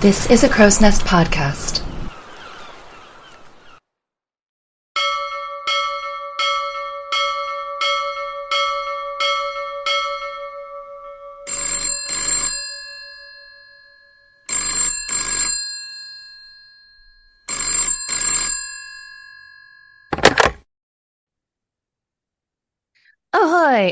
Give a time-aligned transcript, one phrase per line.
[0.00, 1.85] This is a Crow's Nest podcast.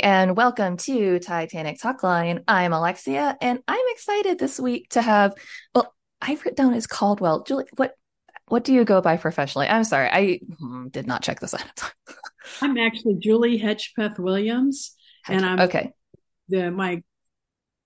[0.02, 2.42] And welcome to Titanic Talkline.
[2.48, 5.34] I'm Alexia, and I'm excited this week to have.
[5.74, 7.44] Well, I've written down as Caldwell.
[7.44, 7.94] Julie, what
[8.46, 9.68] what do you go by professionally?
[9.68, 11.92] I'm sorry, I hmm, did not check this out.
[12.60, 14.96] I'm actually Julie Hedgepeth Williams,
[15.28, 15.92] and I'm okay.
[16.48, 17.02] The my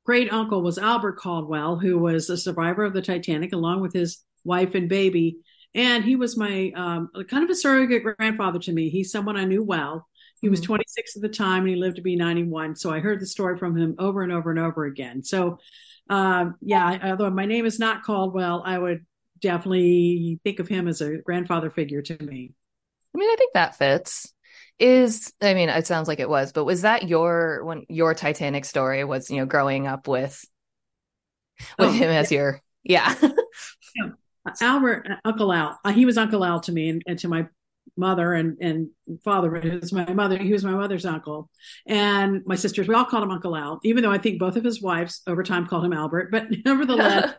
[0.06, 4.24] great uncle was Albert Caldwell, who was a survivor of the Titanic, along with his
[4.44, 5.38] wife and baby.
[5.74, 8.88] And he was my um, kind of a surrogate grandfather to me.
[8.88, 10.07] He's someone I knew well
[10.40, 10.74] he was mm-hmm.
[10.74, 12.76] 26 at the time and he lived to be 91.
[12.76, 15.22] So I heard the story from him over and over and over again.
[15.22, 15.58] So,
[16.10, 19.04] um, yeah, although my name is not Caldwell, I would
[19.40, 22.52] definitely think of him as a grandfather figure to me.
[23.14, 24.32] I mean, I think that fits.
[24.78, 28.64] Is I mean, it sounds like it was, but was that your when your Titanic
[28.64, 30.44] story was you know growing up with
[31.78, 32.38] with oh, him as yeah.
[32.38, 33.14] your yeah.
[33.96, 34.10] yeah.
[34.62, 37.48] Albert, Uncle Al, uh, he was Uncle Al to me and, and to my
[37.96, 38.88] mother and and
[39.24, 41.50] father was my mother he was my mother's uncle.
[41.86, 44.64] And my sisters we all called him uncle al even though i think both of
[44.64, 47.34] his wives over time called him albert but nevertheless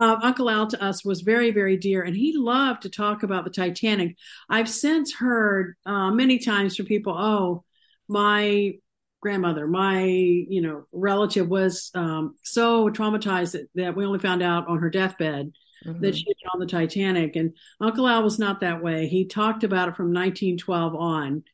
[0.00, 3.44] uh, uncle al to us was very very dear and he loved to talk about
[3.44, 4.16] the titanic.
[4.48, 7.64] I've since heard uh, many times from people oh
[8.08, 8.74] my
[9.20, 14.66] grandmother my you know relative was um, so traumatized that, that we only found out
[14.68, 15.52] on her deathbed
[15.84, 16.00] mm-hmm.
[16.00, 17.36] that she had on the Titanic.
[17.36, 19.06] And Uncle Al was not that way.
[19.06, 21.44] He talked about it from 1912 on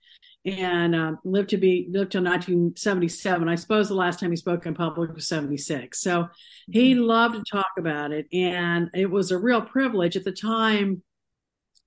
[0.44, 3.48] and uh, lived to be lived till 1977.
[3.48, 6.00] I suppose the last time he spoke in public was 76.
[6.00, 6.28] So
[6.70, 7.02] he mm-hmm.
[7.02, 11.02] loved to talk about it, and it was a real privilege at the time.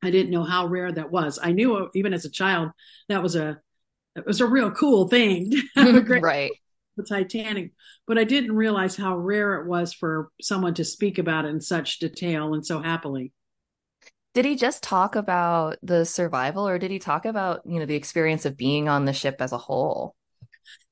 [0.04, 1.40] I didn't know how rare that was.
[1.42, 2.72] I knew even as a child
[3.08, 3.60] that was a
[4.16, 5.54] it was a real cool thing.
[5.76, 6.52] right
[7.02, 7.72] the Titanic,
[8.08, 11.62] but I didn't realize how rare it was for someone to speak about it in
[11.62, 13.34] such detail and so happily.
[14.34, 17.96] Did he just talk about the survival or did he talk about, you know, the
[17.96, 20.16] experience of being on the ship as a whole?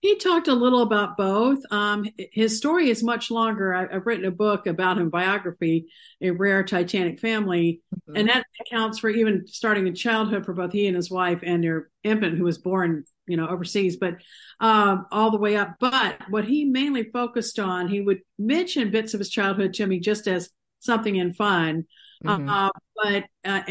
[0.02, 1.59] He talked a little about both.
[1.72, 3.74] Um, his story is much longer.
[3.74, 5.88] I, have written a book about him, biography,
[6.22, 8.16] A Rare Titanic Family, mm-hmm.
[8.16, 11.64] and that accounts for even starting in childhood for both he and his wife and
[11.64, 14.16] their infant who was born you know overseas but
[14.59, 15.75] um, all the way up.
[15.79, 20.00] But what he mainly focused on he would mention bits of his childhood to me
[20.00, 21.85] just as something in fun.
[22.25, 22.50] Mm-hmm.
[22.50, 22.69] uh,
[23.01, 23.62] but uh,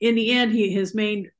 [0.00, 1.30] in the end he his main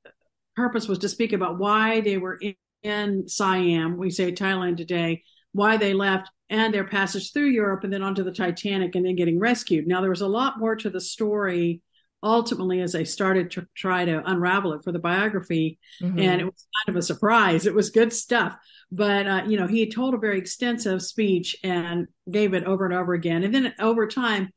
[0.54, 3.96] purpose was to speak about why they were in, in siam.
[3.96, 8.24] We say thailand today why they left and their passage through europe and then onto
[8.24, 9.86] the titanic and then getting rescued.
[9.86, 11.82] Now there was a lot more to the story
[12.22, 16.18] ultimately as I started to try to unravel it for the biography, mm-hmm.
[16.18, 17.66] and it was kind of a surprise.
[17.66, 18.56] It was good stuff,
[18.90, 22.94] but uh, you know he told a very extensive speech and gave it over and
[22.94, 24.50] over again, and then over time,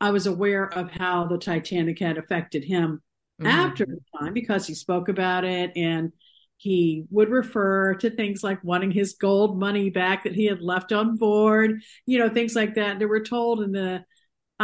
[0.00, 3.02] I was aware of how the Titanic had affected him
[3.40, 3.46] mm-hmm.
[3.46, 6.12] after the time because he spoke about it and
[6.56, 10.92] he would refer to things like wanting his gold money back that he had left
[10.92, 12.98] on board, you know, things like that.
[12.98, 14.04] They were told in the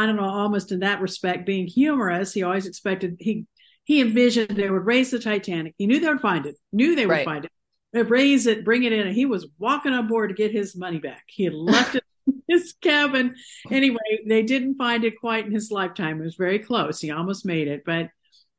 [0.00, 2.33] I don't know, almost in that respect, being humorous.
[2.33, 3.44] He always expected he
[3.84, 5.75] he envisioned they would raise the Titanic.
[5.77, 7.25] He knew they would find it, knew they would right.
[7.25, 7.53] find it.
[7.93, 10.75] They'd raise it, bring it in, and he was walking on board to get his
[10.75, 11.25] money back.
[11.27, 13.34] He had left it in his cabin.
[13.71, 16.21] Anyway, they didn't find it quite in his lifetime.
[16.21, 17.00] It was very close.
[17.00, 18.09] He almost made it, but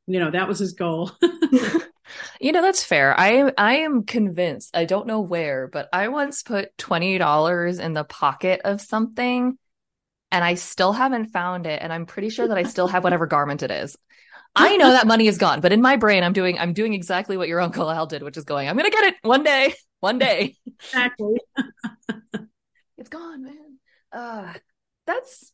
[0.05, 1.11] you know, that was his goal.
[2.41, 3.19] you know, that's fair.
[3.19, 4.75] I I am convinced.
[4.75, 9.57] I don't know where, but I once put $20 in the pocket of something
[10.31, 11.81] and I still haven't found it.
[11.81, 13.97] And I'm pretty sure that I still have whatever garment it is.
[14.55, 17.37] I know that money is gone, but in my brain, I'm doing I'm doing exactly
[17.37, 18.67] what your uncle Al did, which is going.
[18.67, 20.57] I'm gonna get it one day, one day.
[20.79, 21.35] Exactly.
[22.97, 23.77] it's gone, man.
[24.11, 24.53] Uh,
[25.07, 25.53] that's.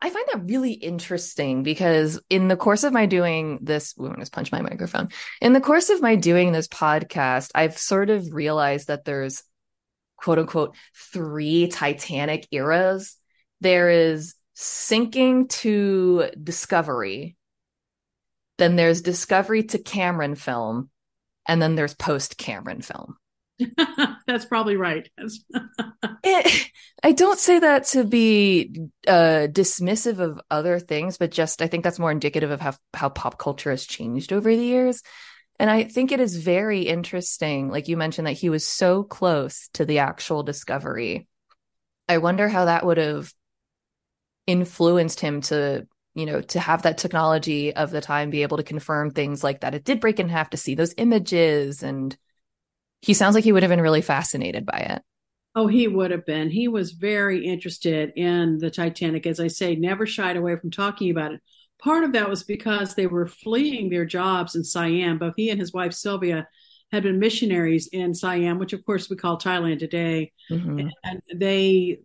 [0.00, 4.32] I find that really interesting because in the course of my doing this, to just
[4.32, 5.08] punch my microphone.
[5.40, 9.42] In the course of my doing this podcast, I've sort of realized that there's
[10.16, 13.16] quote unquote three Titanic eras
[13.60, 17.36] there is sinking to discovery
[18.58, 20.90] then there's discovery to cameron film
[21.46, 23.16] and then there's post cameron film.
[24.26, 25.08] That's probably right.
[26.24, 26.70] It,
[27.02, 31.84] i don't say that to be uh, dismissive of other things but just i think
[31.84, 35.02] that's more indicative of how, how pop culture has changed over the years.
[35.60, 39.68] And i think it is very interesting like you mentioned that he was so close
[39.74, 41.28] to the actual discovery.
[42.08, 43.32] I wonder how that would have
[44.48, 48.62] influenced him to you know to have that technology of the time be able to
[48.62, 52.16] confirm things like that it did break in half to see those images and
[53.02, 55.02] he sounds like he would have been really fascinated by it
[55.54, 56.50] Oh, he would have been.
[56.50, 59.26] He was very interested in the Titanic.
[59.26, 61.40] As I say, never shied away from talking about it.
[61.82, 65.18] Part of that was because they were fleeing their jobs in Siam.
[65.18, 66.46] Both he and his wife Sylvia
[66.92, 70.30] had been missionaries in Siam, which of course we call Thailand today.
[70.48, 70.90] Mm-hmm.
[71.02, 71.98] And they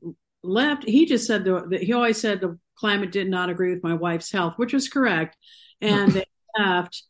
[0.44, 0.84] left.
[0.86, 4.31] He just said that he always said the climate did not agree with my wife's
[4.31, 5.38] health, which was correct.
[5.81, 6.25] And they
[6.57, 7.04] left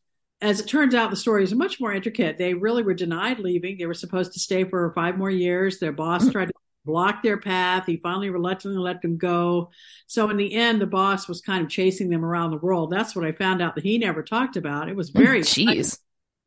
[0.44, 2.38] as it turns out, the story is much more intricate.
[2.38, 3.78] They really were denied leaving.
[3.78, 5.80] They were supposed to stay for five more years.
[5.80, 6.54] Their boss tried to
[6.84, 7.86] block their path.
[7.86, 9.72] He finally reluctantly let them go.
[10.08, 12.92] So in the end, the boss was kind of chasing them around the world.
[12.92, 14.90] That's what I found out that he never talked about.
[14.90, 15.98] It was mm, very jeez.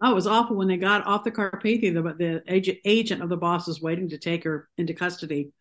[0.03, 1.95] Oh, it was awful when they got off the Carpathia.
[1.95, 5.53] The, the agent, agent of the boss was waiting to take her into custody.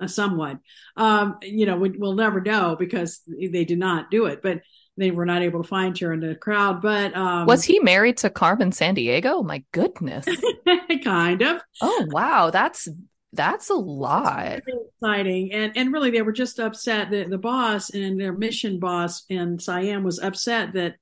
[0.00, 0.58] Uh, somewhat,
[0.96, 4.42] um, you know, we, will never know because they did not do it.
[4.42, 4.62] But
[4.96, 6.82] they were not able to find her in the crowd.
[6.82, 9.44] But um, was he married to Carmen Sandiego?
[9.44, 10.26] My goodness,
[11.04, 11.62] kind of.
[11.80, 12.88] Oh wow, that's
[13.32, 14.62] that's a lot.
[14.66, 19.24] exciting, and and really they were just upset that the boss and their mission boss
[19.28, 20.96] in Siam was upset that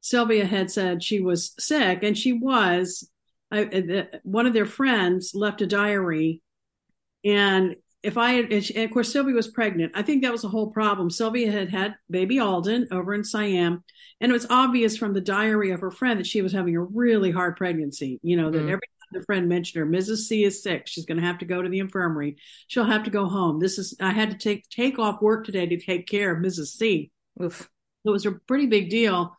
[0.00, 3.08] Sylvia had said she was sick, and she was.
[3.50, 6.42] I, the, one of their friends left a diary
[7.24, 9.92] and if I had, and of course, Sylvia was pregnant.
[9.94, 11.08] I think that was the whole problem.
[11.08, 13.82] Sylvia had had baby Alden over in Siam,
[14.20, 16.82] and it was obvious from the diary of her friend that she was having a
[16.82, 18.20] really hard pregnancy.
[18.22, 18.70] You know, that mm.
[18.70, 20.26] every time the friend mentioned her, Mrs.
[20.26, 20.86] C is sick.
[20.86, 22.36] She's going to have to go to the infirmary.
[22.68, 23.58] She'll have to go home.
[23.58, 26.76] This is, I had to take, take off work today to take care of Mrs.
[26.76, 27.10] C.
[27.42, 27.70] Oof.
[28.04, 29.34] It was a pretty big deal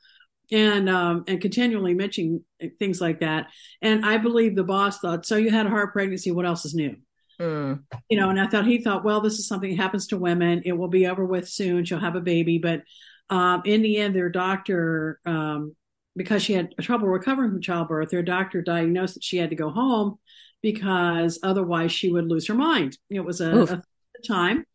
[0.52, 2.44] and um, and continually mentioning
[2.80, 3.48] things like that.
[3.82, 6.32] And I believe the boss thought, so you had a hard pregnancy.
[6.32, 6.96] What else is new?
[7.40, 7.84] Mm.
[8.10, 10.62] You know, and I thought he thought, well, this is something that happens to women.
[10.66, 11.86] It will be over with soon.
[11.86, 12.58] She'll have a baby.
[12.58, 12.84] But
[13.30, 15.76] um, in the end, their doctor, um,
[16.16, 19.70] because she had trouble recovering from childbirth, their doctor diagnosed that she had to go
[19.70, 20.18] home
[20.62, 22.98] because otherwise she would lose her mind.
[23.10, 23.82] It was a, a
[24.28, 24.66] time.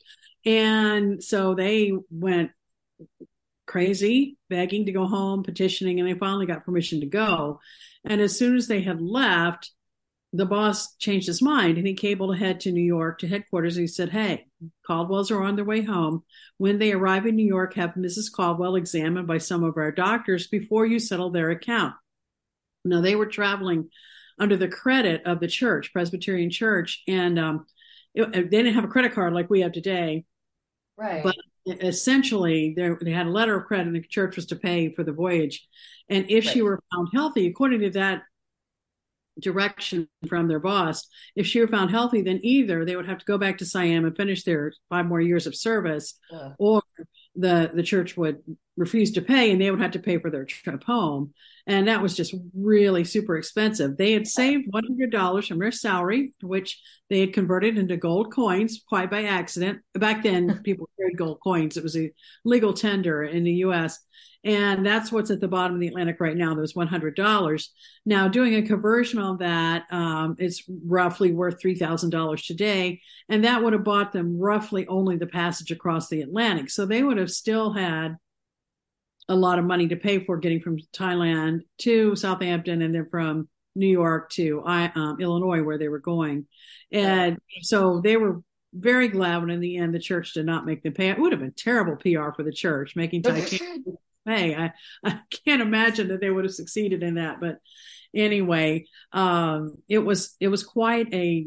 [0.44, 2.50] And so they went
[3.66, 7.60] crazy, begging to go home, petitioning, and they finally got permission to go.
[8.04, 9.70] And as soon as they had left,
[10.32, 13.76] the boss changed his mind and he cabled ahead to New York to headquarters.
[13.76, 14.46] And he said, Hey,
[14.86, 16.22] Caldwell's are on their way home.
[16.58, 18.30] When they arrive in New York, have Mrs.
[18.32, 21.94] Caldwell examined by some of our doctors before you settle their account.
[22.84, 23.90] Now, they were traveling
[24.38, 27.66] under the credit of the church, Presbyterian Church, and um,
[28.14, 30.24] it, they didn't have a credit card like we have today.
[30.96, 31.22] Right.
[31.22, 31.36] But
[31.66, 35.12] essentially, they had a letter of credit, and the church was to pay for the
[35.12, 35.66] voyage.
[36.08, 36.54] And if right.
[36.54, 38.22] she were found healthy, according to that
[39.38, 41.06] direction from their boss.
[41.36, 44.04] If she were found healthy, then either they would have to go back to Siam
[44.04, 46.50] and finish their five more years of service, yeah.
[46.58, 46.82] or
[47.36, 48.38] the the church would
[48.80, 51.32] refuse to pay and they would have to pay for their trip home.
[51.66, 53.96] And that was just really super expensive.
[53.96, 56.80] They had saved $100 from their salary, which
[57.10, 59.80] they had converted into gold coins quite by accident.
[59.94, 61.76] Back then, people carried gold coins.
[61.76, 62.10] It was a
[62.44, 64.00] legal tender in the US.
[64.42, 66.54] And that's what's at the bottom of the Atlantic right now.
[66.54, 67.68] Those $100.
[68.06, 73.02] Now, doing a conversion on that, um, it's roughly worth $3,000 today.
[73.28, 76.70] And that would have bought them roughly only the passage across the Atlantic.
[76.70, 78.16] So they would have still had
[79.30, 83.48] a lot of money to pay for getting from Thailand to Southampton and then from
[83.76, 86.46] New York to um, Illinois, where they were going.
[86.92, 88.42] And so they were
[88.74, 91.10] very glad when in the end the church did not make them pay.
[91.10, 93.82] It would have been terrible PR for the church making Titanic
[94.26, 94.56] pay.
[94.56, 94.72] I,
[95.04, 97.40] I can't imagine that they would have succeeded in that.
[97.40, 97.58] But
[98.12, 101.46] anyway, um, it was it was quite a,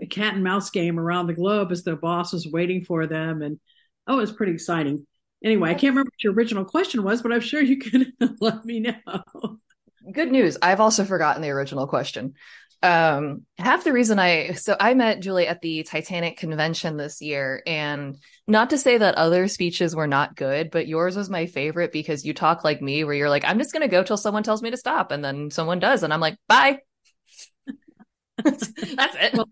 [0.00, 3.42] a, cat and mouse game around the globe as the boss was waiting for them,
[3.42, 3.60] and
[4.06, 5.06] oh, it was pretty exciting.
[5.44, 8.64] Anyway, I can't remember what your original question was, but I'm sure you can let
[8.64, 9.58] me know.
[10.12, 10.56] Good news.
[10.60, 12.34] I've also forgotten the original question
[12.82, 17.60] um half the reason i so i met julie at the titanic convention this year
[17.66, 18.16] and
[18.46, 22.24] not to say that other speeches were not good but yours was my favorite because
[22.24, 24.62] you talk like me where you're like i'm just going to go till someone tells
[24.62, 26.78] me to stop and then someone does and i'm like bye
[28.44, 29.48] that's, that's it well,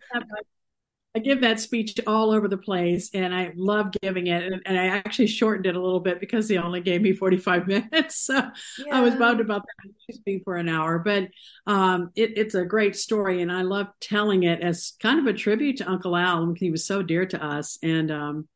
[1.17, 4.43] I give that speech all over the place and I love giving it.
[4.43, 7.67] And, and, I actually shortened it a little bit because they only gave me 45
[7.67, 8.17] minutes.
[8.17, 8.51] So yeah.
[8.93, 9.91] I was bummed about that.
[10.11, 11.29] I speak for an hour, but
[11.67, 13.41] um, it, it's a great story.
[13.41, 16.53] And I love telling it as kind of a tribute to Uncle Al.
[16.55, 17.79] He was so dear to us.
[17.83, 18.49] And, um,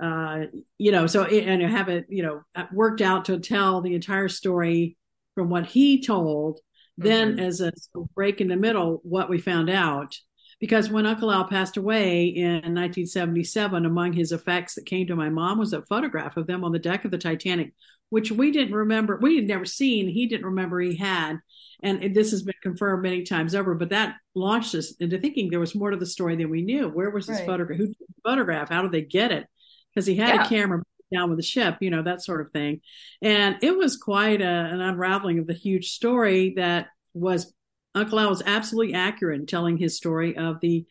[0.00, 0.42] uh,
[0.78, 2.42] you know, so, and I have it, you know,
[2.72, 4.96] worked out to tell the entire story
[5.34, 6.58] from what he told,
[7.00, 7.08] mm-hmm.
[7.08, 7.72] then as a
[8.14, 10.16] break in the middle, what we found out
[10.58, 15.28] because when Uncle Al passed away in 1977, among his effects that came to my
[15.28, 17.74] mom was a photograph of them on the deck of the Titanic,
[18.08, 19.18] which we didn't remember.
[19.20, 20.08] We had never seen.
[20.08, 21.38] He didn't remember he had.
[21.82, 25.60] And this has been confirmed many times over, but that launched us into thinking there
[25.60, 26.88] was more to the story than we knew.
[26.88, 27.46] Where was this right.
[27.46, 27.78] photograph?
[27.78, 28.70] Who took the photograph?
[28.70, 29.46] How did they get it?
[29.94, 30.46] Because he had yeah.
[30.46, 30.82] a camera
[31.12, 32.80] down with the ship, you know, that sort of thing.
[33.20, 37.52] And it was quite a, an unraveling of the huge story that was
[37.96, 40.86] Uncle Al was absolutely accurate in telling his story of the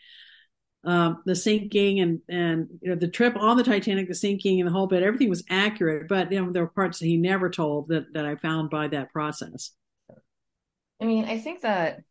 [0.84, 4.68] um, the sinking and and you know the trip on the Titanic, the sinking and
[4.68, 5.04] the whole bit.
[5.04, 8.26] Everything was accurate, but you know there were parts that he never told that that
[8.26, 9.72] I found by that process.
[11.02, 12.02] I mean, I think that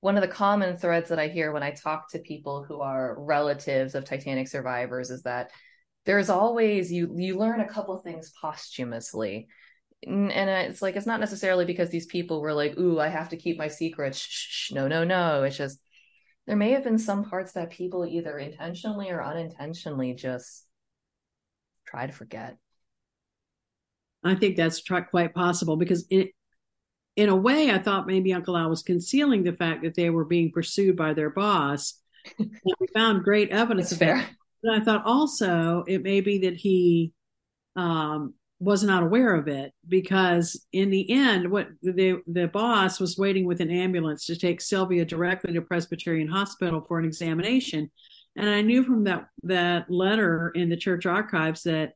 [0.00, 3.16] one of the common threads that I hear when I talk to people who are
[3.18, 5.50] relatives of Titanic survivors is that
[6.04, 9.48] there's always you you learn a couple things posthumously
[10.02, 13.36] and it's like it's not necessarily because these people were like ooh i have to
[13.36, 15.44] keep my secret shh, shh, no no no.
[15.44, 15.80] It's just
[16.46, 20.66] there may have been some parts that people either intentionally or unintentionally just
[21.86, 22.58] try to forget.
[24.22, 26.30] I think that's quite possible because it
[27.16, 30.24] in a way i thought maybe uncle al was concealing the fact that they were
[30.24, 32.00] being pursued by their boss.
[32.38, 34.26] We found great evidence of fair.
[34.62, 37.12] But I thought also it may be that he
[37.76, 38.32] um,
[38.64, 43.44] was not aware of it because in the end, what the the boss was waiting
[43.44, 47.90] with an ambulance to take Sylvia directly to Presbyterian Hospital for an examination,
[48.36, 51.92] and I knew from that that letter in the church archives that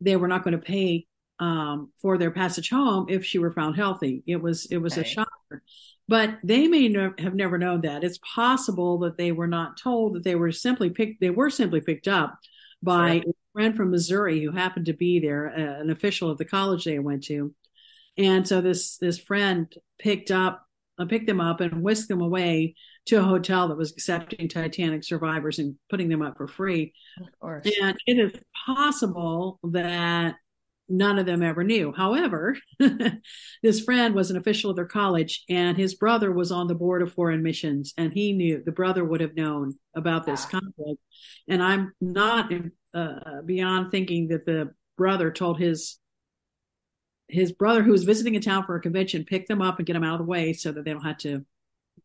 [0.00, 1.06] they were not going to pay
[1.38, 4.22] um, for their passage home if she were found healthy.
[4.26, 5.02] It was it was okay.
[5.02, 5.62] a shocker
[6.08, 8.04] but they may no, have never known that.
[8.04, 11.20] It's possible that they were not told that they were simply picked.
[11.20, 12.38] They were simply picked up
[12.82, 13.30] by sure.
[13.30, 16.84] a friend from Missouri who happened to be there, uh, an official of the college
[16.84, 17.54] they went to,
[18.16, 20.66] and so this this friend picked up
[20.98, 22.74] uh, picked them up and whisked them away
[23.06, 26.92] to a hotel that was accepting Titanic survivors and putting them up for free.
[27.82, 28.32] And it is
[28.66, 30.36] possible that
[30.92, 31.92] none of them ever knew.
[31.96, 32.56] However,
[33.62, 37.02] this friend was an official of their college, and his brother was on the board
[37.02, 41.00] of foreign missions, and he knew the brother would have known about this conflict.
[41.48, 42.52] And I'm not
[42.94, 45.98] uh, beyond thinking that the brother told his
[47.28, 49.94] his brother, who was visiting a town for a convention, pick them up and get
[49.94, 51.42] them out of the way so that they don't have to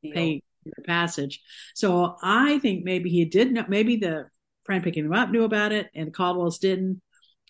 [0.02, 0.14] Deal.
[0.14, 1.42] pay their passage.
[1.76, 3.66] So I think maybe he did know.
[3.68, 4.30] Maybe the
[4.64, 7.02] friend picking them up knew about it, and the Caldwells didn't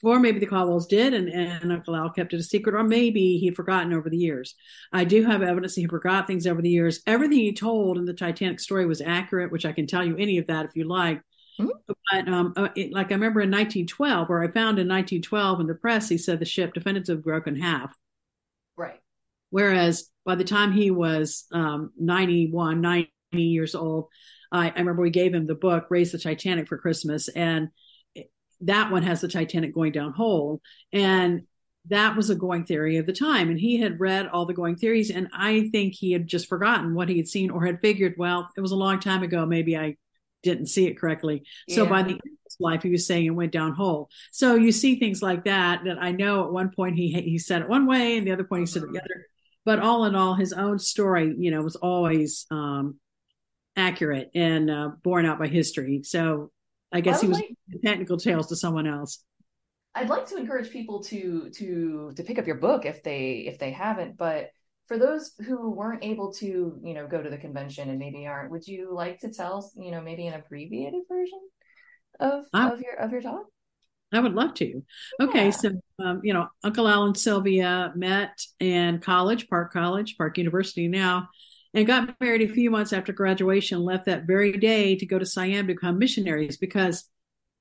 [0.04, 3.38] or maybe the Caldwells did and, and Uncle Al kept it a secret, or maybe
[3.38, 4.56] he'd forgotten over the years.
[4.94, 7.01] I do have evidence that he forgot things over the years.
[7.08, 10.38] Everything he told in the Titanic story was accurate, which I can tell you any
[10.38, 11.22] of that if you like.
[11.60, 11.94] Mm-hmm.
[12.12, 15.68] But um, uh, it, like I remember in 1912, or I found in 1912 in
[15.68, 17.96] the press, he said the ship definitively broke in half.
[18.75, 19.00] Right.
[19.50, 24.10] Whereas by the time he was um, 91, 90 years old,
[24.51, 27.70] I, I remember we gave him the book "Raise the Titanic" for Christmas, and
[28.62, 30.62] that one has the Titanic going down whole.
[30.92, 31.44] And
[31.90, 33.50] that was a going theory of the time.
[33.50, 35.10] And he had read all the going theories.
[35.10, 38.50] And I think he had just forgotten what he had seen or had figured, well,
[38.58, 39.46] it was a long time ago.
[39.46, 39.96] Maybe I
[40.44, 41.44] didn't see it correctly.
[41.68, 41.76] Yeah.
[41.76, 44.10] So by the end of his life, he was saying it went down whole.
[44.32, 47.62] So you see things like that, that I know at one point he, he said
[47.62, 49.26] it one way and the other point he said it the other.
[49.66, 53.00] But all in all, his own story, you know, was always um,
[53.76, 56.02] accurate and uh, borne out by history.
[56.04, 56.52] So
[56.91, 59.24] I guess I he was like, technical tales to someone else.
[59.96, 63.58] I'd like to encourage people to to to pick up your book if they if
[63.60, 64.51] they haven't, but
[64.88, 68.51] for those who weren't able to, you know, go to the convention and maybe aren't,
[68.51, 71.39] would you like to tell, you know, maybe an abbreviated version
[72.20, 73.46] of I, of your of your talk?
[74.13, 74.65] I would love to.
[74.65, 75.25] Yeah.
[75.25, 80.38] Okay, so um, you know, Uncle Al and Sylvia met in college, Park College, Park
[80.38, 81.27] University now,
[81.78, 85.26] and got married a few months after graduation, left that very day to go to
[85.28, 86.58] Siam to become missionaries.
[86.58, 87.08] Because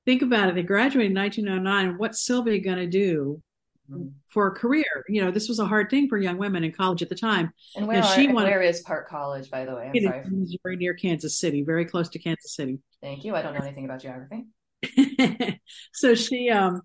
[0.07, 1.99] think about it, they graduated in 1909.
[1.99, 3.43] What's Sylvia going to do
[3.87, 4.07] mm-hmm.
[4.29, 5.05] for a career?
[5.07, 7.53] You know, this was a hard thing for young women in college at the time.
[7.75, 9.91] And where, and she are, wanted, where is Park College, by the way?
[9.93, 10.23] I'm sorry.
[10.63, 12.79] Very near Kansas City, very close to Kansas City.
[13.03, 13.35] Thank you.
[13.35, 14.47] I don't know anything about geography.
[15.93, 16.81] so she um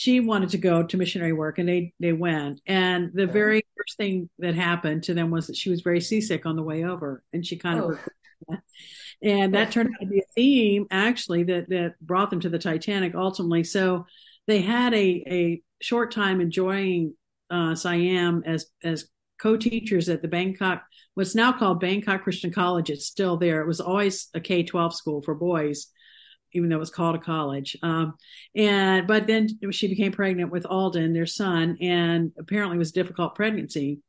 [0.00, 2.62] she wanted to go to missionary work and they they went.
[2.66, 6.46] And the very first thing that happened to them was that she was very seasick
[6.46, 7.90] on the way over and she kind oh.
[7.90, 8.58] of
[9.22, 12.58] and that turned out to be a theme actually that that brought them to the
[12.58, 13.62] titanic ultimately.
[13.62, 14.06] So
[14.46, 17.14] they had a a short time enjoying
[17.50, 19.04] uh, siam as as
[19.38, 22.88] co-teachers at the bangkok what's now called bangkok christian college.
[22.88, 23.60] It's still there.
[23.60, 25.88] It was always a k-12 school for boys
[26.52, 27.76] even though it was called a college.
[27.82, 28.14] Um,
[28.54, 32.94] and but then she became pregnant with Alden, their son, and apparently it was a
[32.94, 34.00] difficult pregnancy.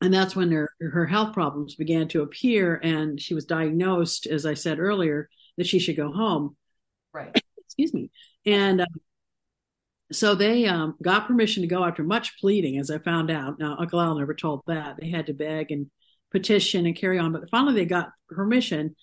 [0.00, 4.46] and that's when her her health problems began to appear, and she was diagnosed, as
[4.46, 6.56] I said earlier, that she should go home.
[7.12, 7.34] Right.
[7.58, 8.10] Excuse me.
[8.46, 8.86] And uh,
[10.12, 13.58] so they um, got permission to go after much pleading, as I found out.
[13.58, 14.96] Now, Uncle Al never told that.
[14.98, 15.90] They had to beg and
[16.30, 18.96] petition and carry on, but finally they got permission.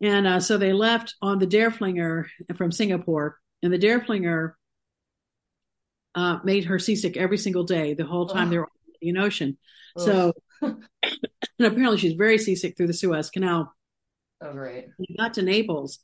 [0.00, 2.26] And uh, so they left on the Derfflinger
[2.56, 4.52] from Singapore, and the Derfflinger
[6.14, 9.24] uh, made her seasick every single day the whole time they were on the Indian
[9.24, 9.58] Ocean.
[9.98, 10.78] So, and
[11.58, 13.72] apparently she's very seasick through the Suez Canal.
[14.42, 14.88] Oh, great.
[14.96, 16.00] When they got to Naples,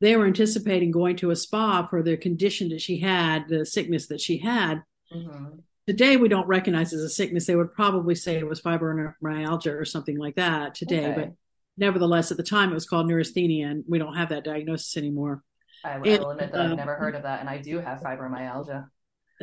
[0.00, 4.08] they were anticipating going to a spa for the condition that she had, the sickness
[4.08, 4.82] that she had.
[5.14, 5.58] Mm-hmm.
[5.86, 7.46] Today, we don't recognize as a sickness.
[7.46, 11.06] They would probably say it was fibromyalgia or something like that today.
[11.06, 11.20] Okay.
[11.20, 11.32] But
[11.76, 15.42] nevertheless, at the time, it was called neurasthenia, and we don't have that diagnosis anymore.
[15.84, 17.78] I, I And, will admit that uh, I've never heard of that, and I do
[17.78, 18.86] have fibromyalgia.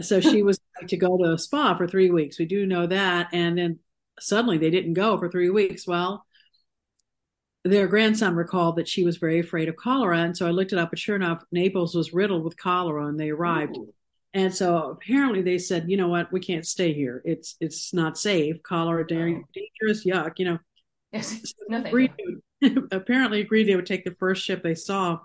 [0.01, 2.39] So she was to go to a spa for three weeks.
[2.39, 3.29] We do know that.
[3.33, 3.79] And then
[4.19, 5.86] suddenly they didn't go for three weeks.
[5.88, 6.25] Well,
[7.65, 10.19] their grandson recalled that she was very afraid of cholera.
[10.19, 13.19] And so I looked it up, But sure enough, Naples was riddled with cholera and
[13.19, 13.77] they arrived.
[13.77, 13.93] Ooh.
[14.33, 17.21] And so apparently they said, you know what, we can't stay here.
[17.25, 18.62] It's it's not safe.
[18.63, 20.33] Cholera, da- dangerous, yuck.
[20.38, 20.59] You know,
[21.11, 21.53] Yes.
[21.69, 22.11] No, agreed
[22.63, 25.19] to, apparently agreed they would take the first ship they saw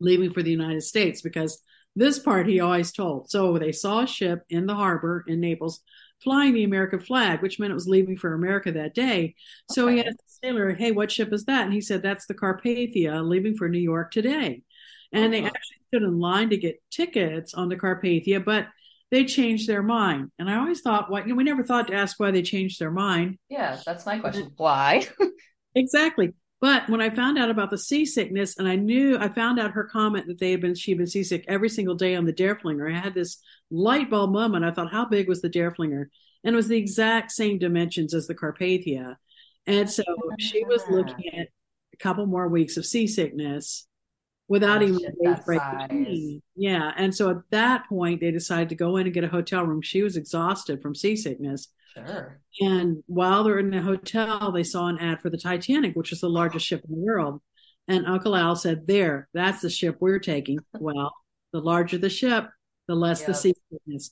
[0.00, 1.60] leaving for the United States because
[1.94, 3.30] this part he always told.
[3.30, 5.80] So they saw a ship in the harbor in Naples
[6.22, 9.34] flying the American flag, which meant it was leaving for America that day.
[9.68, 11.64] So he asked the sailor, Hey, what ship is that?
[11.64, 14.62] And he said, That's the Carpathia leaving for New York today.
[15.12, 15.46] And they Oh.
[15.46, 18.66] actually stood in line to get tickets on the Carpathia, but
[19.12, 20.30] they changed their mind.
[20.38, 21.20] And I always thought, why?
[21.20, 23.36] you know, we never thought to ask why they changed their mind.
[23.50, 24.50] Yeah, that's my question.
[24.56, 25.06] Why?
[25.74, 26.34] Exactly.
[26.60, 29.84] But when I found out about the seasickness, and I knew I found out her
[29.84, 33.00] comment that they had been she'd been seasick every single day on the Derfflinger, I
[33.00, 33.38] had this
[33.70, 34.66] light bulb moment.
[34.66, 36.04] I thought, how big was the Derfflinger?
[36.44, 39.16] And it was the exact same dimensions as the Carpathia.
[39.66, 40.04] And so
[40.38, 41.48] she was looking at
[41.94, 43.86] a couple more weeks of seasickness
[44.48, 45.60] without Oh, even shit, a day's break
[46.56, 46.92] Yeah.
[46.96, 49.82] And so at that point, they decided to go in and get a hotel room.
[49.82, 51.68] She was exhausted from seasickness.
[51.94, 52.40] Sure.
[52.60, 56.20] And while they're in the hotel, they saw an ad for the Titanic, which is
[56.20, 57.40] the largest ship in the world.
[57.88, 60.58] And Uncle Al said, There, that's the ship we're taking.
[60.78, 61.12] Well,
[61.52, 62.48] the larger the ship,
[62.88, 63.36] the less the Yep.
[63.40, 64.10] seasickness.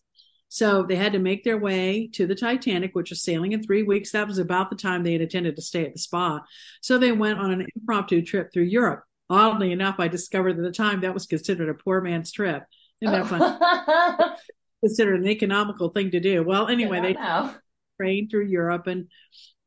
[0.49, 3.85] So they had to make their way to the Titanic, which was sailing in three
[3.85, 4.11] weeks.
[4.11, 6.41] That was about the time they had intended to stay at the spa.
[6.83, 9.05] So they went on an impromptu trip through Europe.
[9.31, 12.65] Oddly enough, I discovered at the time that was considered a poor man's trip.
[13.01, 13.41] Isn't that fun?
[13.43, 14.35] Oh.
[14.85, 16.43] Considered an economical thing to do.
[16.43, 17.55] Well, anyway, they not now.
[18.01, 19.07] trained through Europe and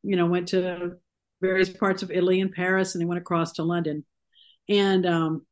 [0.03, 0.93] you know went to
[1.41, 4.03] various parts of Italy and Paris and they went across to London
[4.67, 5.45] and um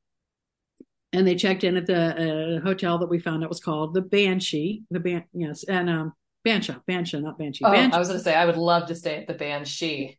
[1.13, 4.01] and they checked in at the uh, hotel that we found out was called the
[4.01, 6.13] Banshee the ban yes and um
[6.47, 9.17] Bansha Bansha not Banshee Oh, I was going to say I would love to stay
[9.17, 10.17] at the Banshee.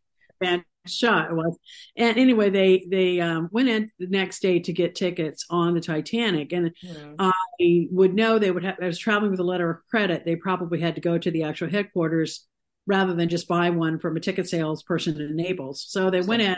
[0.85, 1.57] Bansha it was
[1.95, 5.81] and anyway they they um went in the next day to get tickets on the
[5.81, 7.15] Titanic and Hmm.
[7.19, 10.25] I would know they would have, I was traveling with a letter of credit.
[10.25, 12.47] They probably had to go to the actual headquarters
[12.85, 15.85] rather than just buy one from a ticket salesperson in Naples.
[15.87, 16.55] So they went in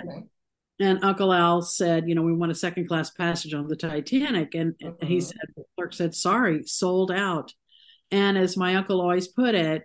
[0.79, 4.55] and Uncle Al said, you know, we want a second class passage on the Titanic.
[4.55, 5.07] And Mhm.
[5.07, 7.53] he said, the clerk said, sorry, sold out.
[8.11, 9.83] And as my uncle always put it,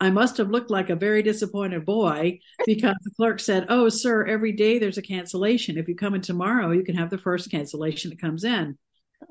[0.00, 4.26] I must have looked like a very disappointed boy because the clerk said, Oh, sir,
[4.26, 5.78] every day there's a cancellation.
[5.78, 8.76] If you come in tomorrow, you can have the first cancellation that comes in.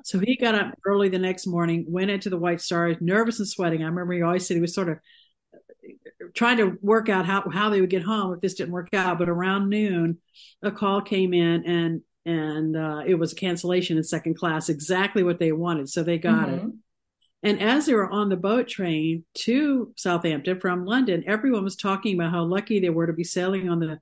[0.04, 3.48] So he got up early the next morning, went into the White Star, nervous and
[3.48, 3.84] sweating.
[3.84, 4.98] I remember he always said he was sort of
[6.34, 9.20] trying to work out how, how they would get home if this didn't work out.
[9.20, 10.18] But around noon,
[10.62, 15.24] a call came in and and uh, it was a cancellation in second class, exactly
[15.24, 15.90] what they wanted.
[15.90, 16.64] So they got it.
[17.44, 22.16] And as they were on the boat train to Southampton from London, everyone was talking
[22.16, 24.00] about how lucky they were to be sailing on the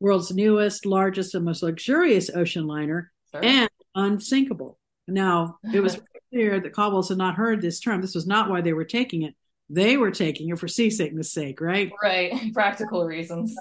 [0.00, 3.44] world's newest, largest, and most luxurious ocean liner Sure.
[3.44, 4.78] and unsinkable.
[5.06, 6.00] Now, it was
[6.32, 8.00] clear that Caldwells had not heard this term.
[8.00, 9.34] This was not why they were taking it.
[9.68, 11.92] They were taking it for seasickness sake, right?
[12.02, 12.32] right.
[12.54, 13.54] Practical reasons.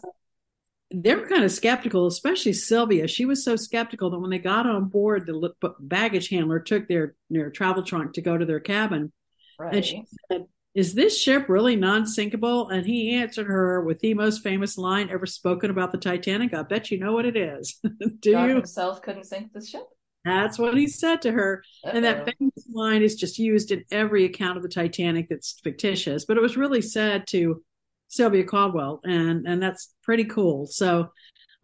[0.89, 3.09] They were kind of skeptical, especially Sylvia.
[3.09, 7.15] She was so skeptical that when they got on board, the baggage handler took their,
[7.29, 9.11] their travel trunk to go to their cabin.
[9.57, 9.75] Right.
[9.75, 12.71] And she said, Is this ship really non sinkable?
[12.71, 16.53] And he answered her with the most famous line ever spoken about the Titanic.
[16.53, 17.79] I bet you know what it is.
[18.19, 18.55] Do God you?
[18.55, 19.87] himself couldn't sink this ship.
[20.25, 21.63] That's what he said to her.
[21.85, 26.25] And that famous line is just used in every account of the Titanic that's fictitious,
[26.25, 27.63] but it was really said to
[28.09, 30.65] Sylvia Caldwell, and and that's pretty cool.
[30.67, 31.11] So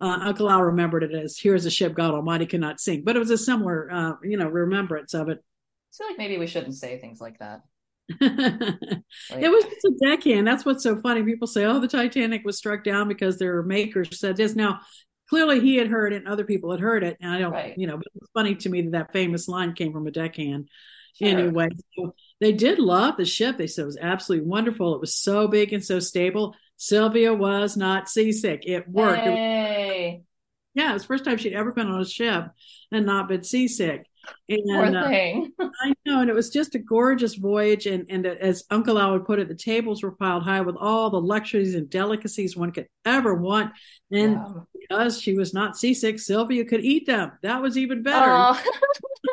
[0.02, 3.20] uh, Uncle Al remembered it as "Here's a ship God Almighty cannot sink," but it
[3.20, 5.40] was a similar, uh, you know, remembrance of it.
[5.40, 7.62] I feel like maybe we shouldn't say things like that.
[8.10, 10.46] it was just a deckhand.
[10.46, 11.24] That's what's so funny.
[11.24, 14.82] People say, "Oh, the Titanic was struck down because their makers said this." Now,
[15.30, 17.18] clearly, he had heard it, and other people had heard it.
[17.22, 17.78] And I don't, right.
[17.78, 20.70] you know, but it's funny to me that that famous line came from a deckhand.
[21.16, 21.28] Sure.
[21.28, 23.58] Anyway, so they did love the ship.
[23.58, 24.96] They said it was absolutely wonderful.
[24.96, 26.56] It was so big and so stable.
[26.78, 28.64] Sylvia was not seasick.
[28.66, 29.22] It worked.
[29.22, 30.10] Hey.
[30.10, 30.24] It was,
[30.74, 32.46] yeah, it was the first time she'd ever been on a ship
[32.92, 34.08] and not been seasick.
[34.48, 35.52] And, Poor uh, thing.
[35.60, 37.86] Uh, I know, and it was just a gorgeous voyage.
[37.86, 41.10] And and as Uncle Al would put it, the tables were piled high with all
[41.10, 43.74] the luxuries and delicacies one could ever want.
[44.12, 44.54] And yeah.
[44.80, 47.34] because she was not seasick, Sylvia could eat them.
[47.42, 48.32] That was even better.
[48.32, 48.62] Oh.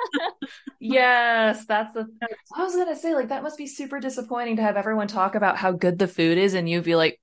[0.81, 2.07] yes, that's the.
[2.55, 5.57] I was gonna say, like, that must be super disappointing to have everyone talk about
[5.57, 7.20] how good the food is, and you'd be like,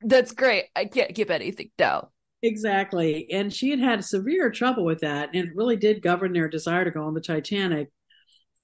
[0.00, 0.64] "That's great.
[0.74, 2.08] I can't keep anything down."
[2.42, 3.30] Exactly.
[3.30, 6.84] And she had had severe trouble with that, and it really did govern their desire
[6.84, 7.88] to go on the Titanic.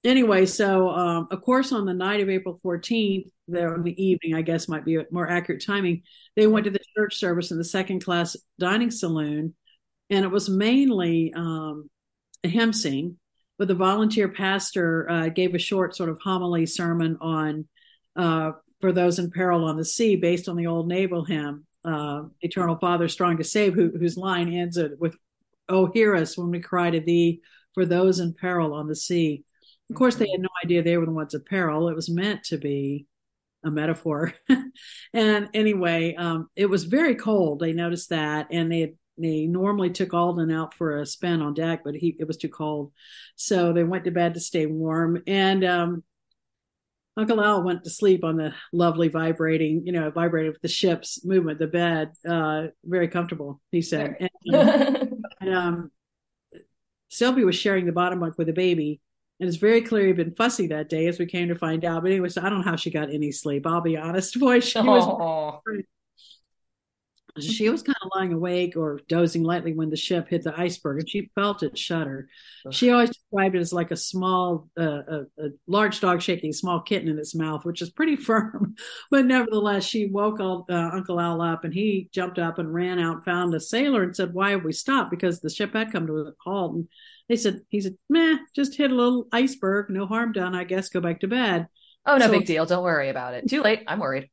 [0.03, 4.35] Anyway, so um, of course, on the night of April 14th, there in the evening,
[4.35, 6.03] I guess might be a more accurate timing,
[6.35, 9.55] they went to the church service in the second class dining saloon,
[10.09, 11.89] and it was mainly um,
[12.43, 13.17] a hymn sing,
[13.57, 17.67] but the volunteer pastor uh, gave a short sort of homily sermon on
[18.15, 22.23] uh, for those in peril on the sea based on the old naval hymn uh,
[22.41, 25.15] Eternal Father, strong to save, who, whose line ends with,
[25.67, 27.41] Oh, hear us when we cry to thee
[27.73, 29.43] for those in peril on the sea.
[29.89, 31.89] Of course, they had no idea they were the ones in peril.
[31.89, 33.05] It was meant to be
[33.63, 34.33] a metaphor.
[35.13, 37.59] and anyway, um, it was very cold.
[37.59, 41.53] They noticed that, and they had, they normally took Alden out for a spin on
[41.53, 42.93] deck, but he it was too cold,
[43.35, 45.21] so they went to bed to stay warm.
[45.27, 46.03] And um,
[47.17, 51.25] Uncle Al went to sleep on the lovely vibrating, you know, vibrating with the ship's
[51.25, 54.15] movement, the bed, uh, very comfortable, he said.
[54.47, 54.61] Sure.
[54.61, 55.91] And, and, um,
[57.09, 59.01] Sylvie was sharing the bottom bunk with a baby,
[59.39, 62.03] and it's very clear he'd been fussy that day, as we came to find out.
[62.03, 63.65] But anyway, so I don't know how she got any sleep.
[63.65, 65.61] I'll be honest, boy, she was
[67.43, 70.99] she was kind of lying awake or dozing lightly when the ship hit the iceberg,
[70.99, 72.29] and she felt it shudder.
[72.71, 76.53] She always described it as like a small, uh, a, a, large dog shaking a
[76.53, 78.75] small kitten in its mouth, which is pretty firm.
[79.11, 83.25] but nevertheless, she woke uh, Uncle Al up, and he jumped up and ran out,
[83.25, 86.17] found a sailor, and said, "Why have we stopped?" Because the ship had come to
[86.17, 86.75] a halt.
[86.75, 86.87] And
[87.27, 90.55] they said, "He said, meh, just hit a little iceberg, no harm done.
[90.55, 91.67] I guess go back to bed."
[92.05, 92.65] Oh, no so, big deal.
[92.65, 93.47] Don't worry about it.
[93.47, 93.83] Too late.
[93.87, 94.29] I'm worried.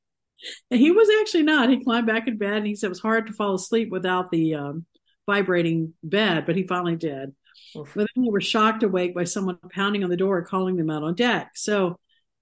[0.70, 1.70] And he was actually not.
[1.70, 4.30] He climbed back in bed and he said it was hard to fall asleep without
[4.30, 4.86] the um,
[5.26, 7.34] vibrating bed, but he finally did.
[7.76, 7.92] Oof.
[7.94, 11.02] But then they were shocked awake by someone pounding on the door, calling them out
[11.02, 11.52] on deck.
[11.54, 11.98] So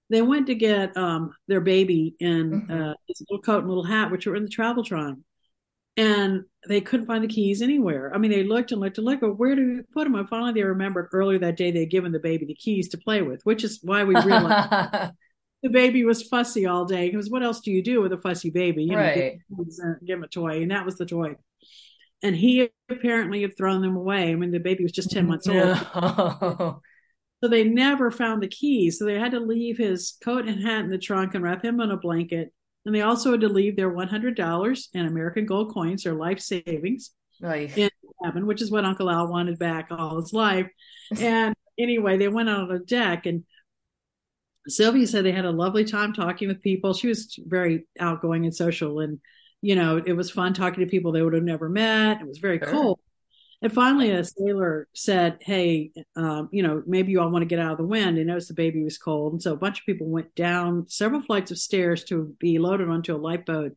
[0.09, 2.71] they went to get um, their baby in mm-hmm.
[2.89, 5.19] uh, his little coat and little hat, which were in the travel trunk.
[5.97, 8.13] And they couldn't find the keys anywhere.
[8.13, 10.15] I mean, they looked and looked and looked, but where did we put them?
[10.15, 12.97] And finally, they remembered earlier that day they had given the baby the keys to
[12.97, 15.13] play with, which is why we realized
[15.65, 18.51] the baby was fussy all day because what else do you do with a fussy
[18.51, 18.83] baby?
[18.83, 19.39] You right.
[19.49, 21.33] know, give, give him a toy, and that was the toy.
[22.21, 24.29] And he apparently had thrown them away.
[24.29, 26.77] I mean, the baby was just ten months old.
[27.43, 28.97] So they never found the keys.
[28.97, 31.79] So they had to leave his coat and hat in the trunk and wrap him
[31.79, 32.51] in a blanket.
[32.85, 36.15] And they also had to leave their one hundred dollars and American gold coins, their
[36.15, 37.69] life savings, right.
[37.77, 40.67] in the cabin, which is what Uncle Al wanted back all his life.
[41.19, 43.43] And anyway, they went out on the deck and
[44.67, 46.93] Sylvia said they had a lovely time talking with people.
[46.93, 49.19] She was very outgoing and social, and
[49.61, 52.21] you know, it was fun talking to people they would have never met.
[52.21, 52.71] It was very sure.
[52.71, 52.99] cold.
[53.61, 57.59] And finally, a sailor said, "Hey, um, you know, maybe you all want to get
[57.59, 59.85] out of the wind." And noticed the baby was cold, and so a bunch of
[59.85, 63.75] people went down several flights of stairs to be loaded onto a lifeboat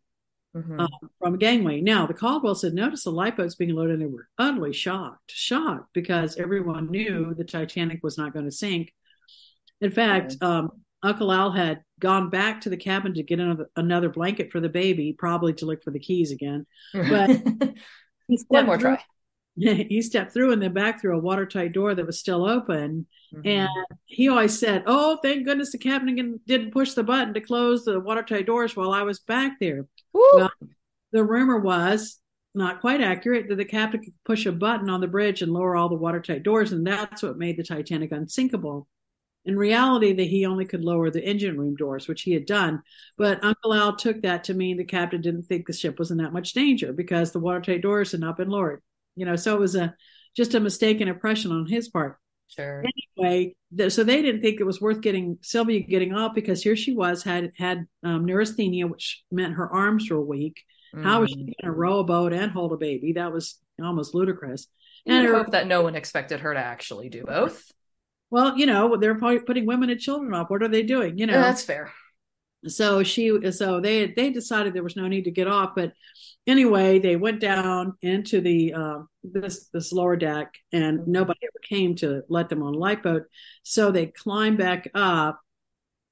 [0.55, 0.81] mm-hmm.
[0.81, 1.81] uh, from a gangway.
[1.81, 5.89] Now, the Caldwell said, "Notice the lifeboats being loaded, and they were utterly shocked, shocked
[5.93, 8.93] because everyone knew the Titanic was not going to sink."
[9.81, 10.71] In fact, um,
[11.03, 14.69] Uncle Al had gone back to the cabin to get another, another blanket for the
[14.69, 16.67] baby, probably to look for the keys again.
[16.93, 17.31] But
[18.49, 19.05] one more through, try.
[19.89, 23.07] He stepped through and then back through a watertight door that was still open.
[23.35, 23.49] Mm-hmm.
[23.49, 23.69] And
[24.07, 27.99] he always said, Oh, thank goodness the captain didn't push the button to close the
[27.99, 29.87] watertight doors while I was back there.
[30.13, 30.51] Well,
[31.13, 32.21] the rumor was
[32.55, 35.77] not quite accurate that the captain could push a button on the bridge and lower
[35.77, 36.73] all the watertight doors.
[36.73, 38.87] And that's what made the Titanic unsinkable
[39.49, 42.83] in reality that he only could lower the engine room doors, which he had done.
[43.17, 46.19] But Uncle Al took that to mean the captain didn't think the ship was in
[46.19, 48.83] that much danger because the watertight doors had not been lowered.
[49.17, 49.95] You know, so it was a
[50.37, 52.19] just a mistaken impression on his part.
[52.49, 52.85] Sure.
[53.17, 56.77] Anyway, th- so they didn't think it was worth getting Sylvia getting off because here
[56.77, 60.63] she was had had um, neurasthenia, which meant her arms were weak.
[60.95, 61.05] Mm.
[61.05, 61.47] How was she mm.
[61.47, 63.15] going to row a boat and hold a baby?
[63.15, 64.67] That was almost ludicrous.
[65.07, 67.65] And I hope that no one expected her to actually do both.
[68.31, 70.51] Well, you know, they're probably putting women and children off.
[70.51, 71.19] What are they doing?
[71.19, 71.93] You know, Yeah, that's fair.
[72.67, 75.93] so she so they they decided there was no need to get off but
[76.47, 81.07] anyway they went down into the uh, this this lower deck and Mhm.
[81.07, 83.23] nobody ever came to let them on a lifeboat
[83.63, 85.39] so they climbed back up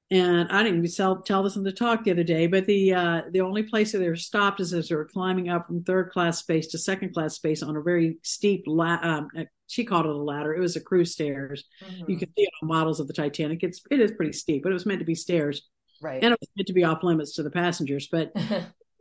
[0.09, 2.93] and i didn't even tell, tell this in the talk the other day but the
[2.93, 5.83] uh, the only place that they were stopped is as they were climbing up from
[5.83, 9.27] third class space to second class space on a very steep la- um,
[9.67, 12.09] she called it a ladder it was a crew stairs Mhm.
[12.09, 14.69] you can see it on models of the titanic it's it is pretty steep but
[14.71, 15.67] it was meant to be stairs
[16.01, 16.23] right.
[16.23, 18.07] and it was meant to be off limits to the passengers.
[18.11, 18.31] But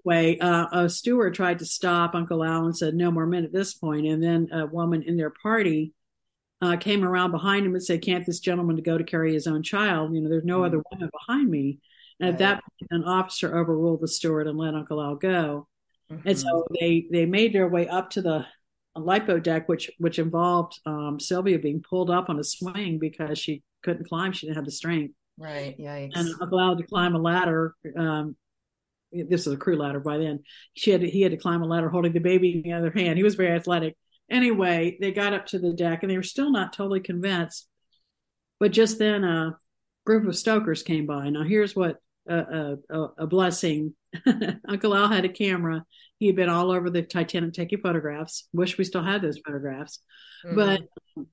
[0.04, 3.52] anyway, uh, a steward tried to stop Uncle Al and said, "No more men at
[3.52, 5.92] this point." And then a woman in their party
[6.62, 9.46] uh, came around behind him and said, "Can't this gentleman to go to carry his
[9.46, 10.14] own child?
[10.14, 10.66] You know, there's no Mhm.
[10.66, 11.78] other woman behind me."
[12.20, 15.68] And at that point, an officer overruled the steward and let Uncle Al go.
[16.08, 16.36] And Mhm.
[16.38, 18.46] so they they made their way up to the
[19.00, 23.62] lifeboat deck, which which involved um, Sylvia being pulled up on a swing because she
[23.82, 25.76] couldn't climb; she didn't have the strength right.
[25.78, 26.12] Yikes.
[26.14, 27.74] and allowed to climb a ladder.
[27.96, 28.36] Um,
[29.12, 30.42] this was a crew ladder by then.
[30.74, 32.90] She had to, he had to climb a ladder holding the baby in the other
[32.90, 33.16] hand.
[33.16, 33.96] He was very athletic.
[34.30, 37.68] Anyway, they got up to the deck and they were still not totally convinced.
[38.58, 39.56] But just then, a
[40.04, 41.30] group of stokers came by.
[41.30, 43.94] Now, here's what a, a, a blessing.
[44.68, 45.84] Uncle Al had a camera.
[46.18, 48.48] He had been all over the Titanic taking photographs.
[48.52, 50.00] Wish we still had those photographs.
[50.44, 50.56] Mhm.
[50.56, 51.26] But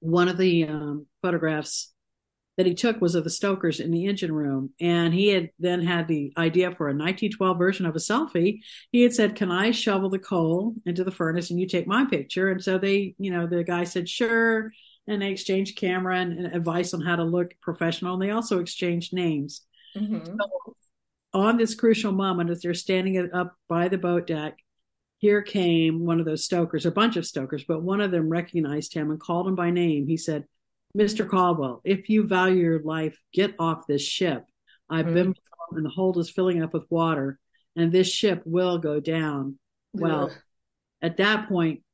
[0.00, 1.92] one of the um, photographs
[2.56, 4.70] that he took was of the Stokers in the engine room.
[4.80, 8.60] And he had then had the idea for a 1912 version of a selfie.
[8.92, 12.04] He had said, Can I shovel the coal into the furnace and you take my
[12.04, 12.50] picture?
[12.50, 14.72] And so they, you know, the guy said, Sure.
[15.06, 18.14] And they exchanged camera and, and advice on how to look professional.
[18.14, 19.62] And they also exchanged names.
[19.96, 20.26] Mhm.
[20.26, 20.76] So
[21.32, 24.58] on this crucial moment, as they're standing up by the boat deck,
[25.18, 28.94] here came one of those stokers, a bunch of stokers, but one of them recognized
[28.94, 30.06] him and called him by name.
[30.06, 30.44] He said,
[30.96, 31.28] Mr.
[31.28, 34.44] Caldwell, if you value your life, get off this ship.
[34.88, 35.14] I've Mhm.
[35.14, 35.34] been
[35.72, 37.38] and the hold is filling up with water,
[37.76, 39.56] and this ship will go down.
[39.92, 40.32] Well,
[41.00, 41.84] at that point,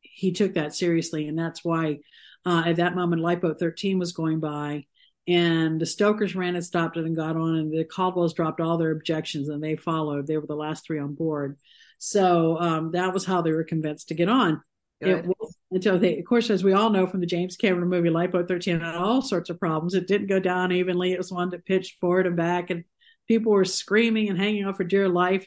[0.00, 1.98] he took that seriously, and that's why
[2.46, 4.86] uh, at that moment, Lifeboat 13 was going by,
[5.28, 8.78] and the Stokers ran and stopped it and got on, and the Caldwells dropped all
[8.78, 10.26] their objections and they followed.
[10.26, 11.58] They were the last three on board.
[11.98, 14.62] So um, that was how they were convinced to get on.
[15.02, 15.18] Good.
[15.18, 18.10] It was until they, of course, as we all know from the James Cameron movie
[18.10, 19.94] Lifeboat 13, had all sorts of problems.
[19.94, 21.12] It didn't go down evenly.
[21.12, 22.84] It was one that pitched forward and back, and
[23.28, 25.46] people were screaming and hanging on for dear life.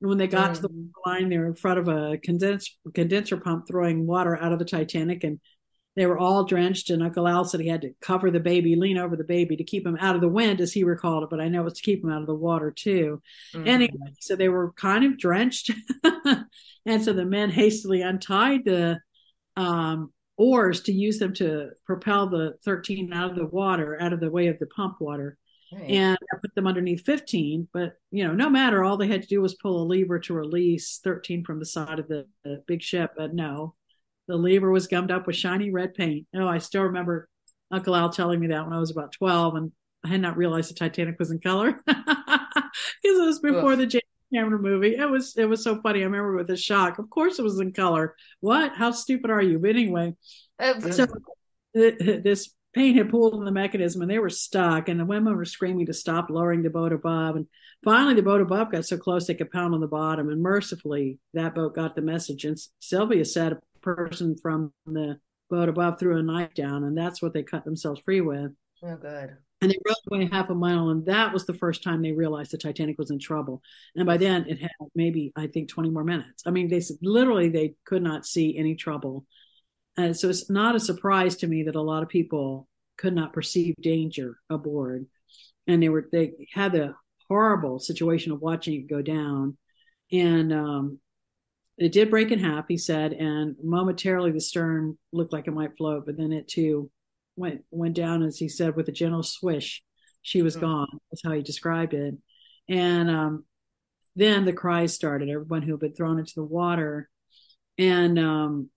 [0.00, 0.90] And when they got to the Mm.
[1.06, 4.64] line, they were in front of a condens- condenser pump throwing water out of the
[4.64, 5.40] Titanic, and
[5.96, 6.90] they were all drenched.
[6.90, 9.64] And Uncle Al said he had to cover the baby, lean over the baby to
[9.64, 11.30] keep him out of the wind, as he recalled it.
[11.30, 13.22] But I know it's to keep him out of the water too.
[13.54, 13.68] Mhm.
[13.68, 15.70] Anyway, so they were kind of drenched.
[16.86, 19.00] and so the men hastily untied the
[19.56, 24.20] um, oars to use them to propel the 13 out of the water, out of
[24.20, 25.38] the way of the pump water.
[25.72, 25.90] Right.
[25.90, 27.68] And I put them underneath 15.
[27.72, 30.34] But, you know, no matter, all they had to do was pull a lever to
[30.34, 33.12] release 13 from the side of the, the big ship.
[33.16, 33.74] But no,
[34.26, 36.26] the lever was gummed up with shiny red paint.
[36.34, 37.28] Oh, I still remember
[37.70, 39.54] Uncle Al telling me that when I was about 12.
[39.56, 39.72] And
[40.04, 43.78] I had not realized the Titanic was in color because it was before Ugh.
[43.78, 44.96] the James Cameron movie.
[44.96, 46.00] It was it was so funny.
[46.00, 46.98] I remember with a shock.
[46.98, 48.14] Of course, it was in color.
[48.40, 48.72] What?
[48.74, 49.58] How stupid are you?
[49.58, 50.14] But anyway,
[50.90, 51.06] so
[51.76, 54.88] th- this paint had pulled in the mechanism, and they were stuck.
[54.88, 57.36] And the women were screaming to stop lowering the boat above.
[57.36, 57.46] And
[57.82, 60.28] finally, the boat above got so close they could pound on the bottom.
[60.28, 62.44] And mercifully, that boat got the message.
[62.44, 65.18] And Sylvia said person from the
[65.50, 68.50] boat above threw a knife down, and that's what they cut themselves free with.
[68.82, 69.36] oh, good.
[69.60, 72.50] And they rowed away half a mile, and that was the first time they realized
[72.50, 73.62] the Titanic was in trouble.
[73.94, 76.42] And by then, it had maybe I think twenty more minutes.
[76.46, 79.26] I mean, they said literally they could not see any trouble,
[79.96, 82.68] and so it's not a surprise to me that a lot of people
[82.98, 85.06] could not perceive danger aboard,
[85.66, 86.94] and they were they had the
[87.28, 89.56] horrible situation of watching it go down,
[90.12, 90.98] and um,
[91.78, 92.66] it did break in half.
[92.68, 96.90] He said, and momentarily the stern looked like it might float, but then it too
[97.36, 99.82] went went down as he said with a gentle swish
[100.22, 100.60] she was Mm.
[100.60, 102.14] gone that's how he described it
[102.68, 103.44] and um,
[104.14, 107.10] then the cries started everyone who had been thrown into the water
[107.76, 108.70] and um,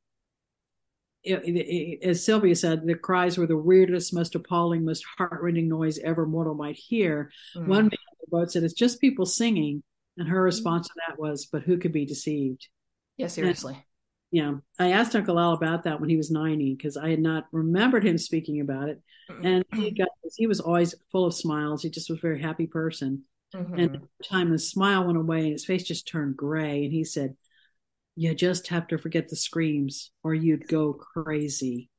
[1.24, 5.70] it, it, it- as sylvia said the cries were the weirdest most appalling most heartrending
[5.70, 7.68] noise ever mortal might hear Mm.
[7.68, 9.84] one man on the boat said it's just people singing
[10.18, 12.68] and her response to that was but who could be deceived
[13.18, 13.78] Yeah, seriously.
[14.32, 17.46] yeah i asked uncle al about that when he was 90 because i had not
[17.52, 19.02] remembered him speaking about it
[19.44, 22.68] and he got he was always full of smiles he just was a very happy
[22.68, 23.24] person
[23.56, 23.80] Mhm.
[23.82, 27.04] and the time the smile went away and his face just turned gray and he
[27.06, 27.36] said
[28.18, 31.90] you just have to forget the screams or you'd go crazy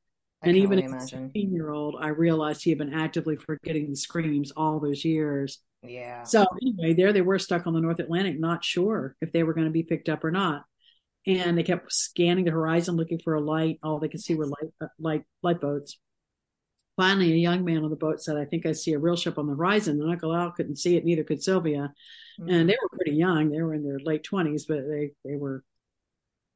[0.43, 3.95] and even as a 16 year old, I realized he had been actively forgetting the
[3.97, 5.59] screams all those years.
[5.83, 6.23] Yeah.
[6.23, 9.53] So anyway, there they were stuck on the North Atlantic, not sure if they were
[9.53, 10.63] going to be picked up or not.
[11.29, 13.79] And they kept scanning the horizon, looking for a light.
[13.83, 15.97] All they could see were light, uh, light, light boats.
[16.97, 19.37] Finally, a young man on the boat said, "I think I see a real ship
[19.37, 21.93] on the horizon." And Uncle Al couldn't see it, neither could Sylvia.
[22.39, 22.49] Mm-hmm.
[22.49, 25.63] And they were pretty young; they were in their late twenties, but they they were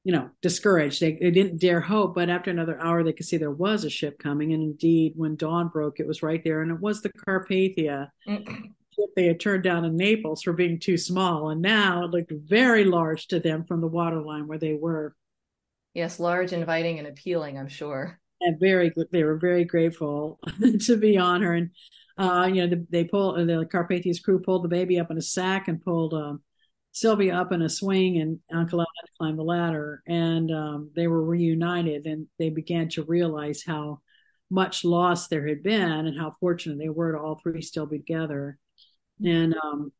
[0.03, 0.99] you know, discouraged.
[0.99, 3.89] They, they didn't dare hope, but after another hour, they could see there was a
[3.89, 4.53] ship coming.
[4.53, 8.09] And indeed, when dawn broke, it was right there, and it was the Carpathia.
[9.15, 12.86] They had turned down in Naples for being too small, and now it looked very
[12.86, 15.15] large to them from the waterline where they were.
[15.93, 17.58] Yes, large, inviting, and appealing.
[17.58, 18.19] I'm sure.
[18.41, 20.39] And very, they were very grateful
[20.82, 21.53] to be on her.
[21.53, 21.69] And
[22.17, 25.21] uh, you know, the, they pulled the Carpathia's crew pulled the baby up in a
[25.21, 26.13] sack and pulled.
[26.13, 26.41] Um,
[26.93, 30.03] Sylvia up in a swing and Uncle Al had to climb the ladder.
[30.08, 34.01] And um, they were reunited and they began to realize how
[34.49, 37.97] much loss there had been and how fortunate they were to all three still be
[37.97, 38.60] together.
[39.23, 39.91] And um,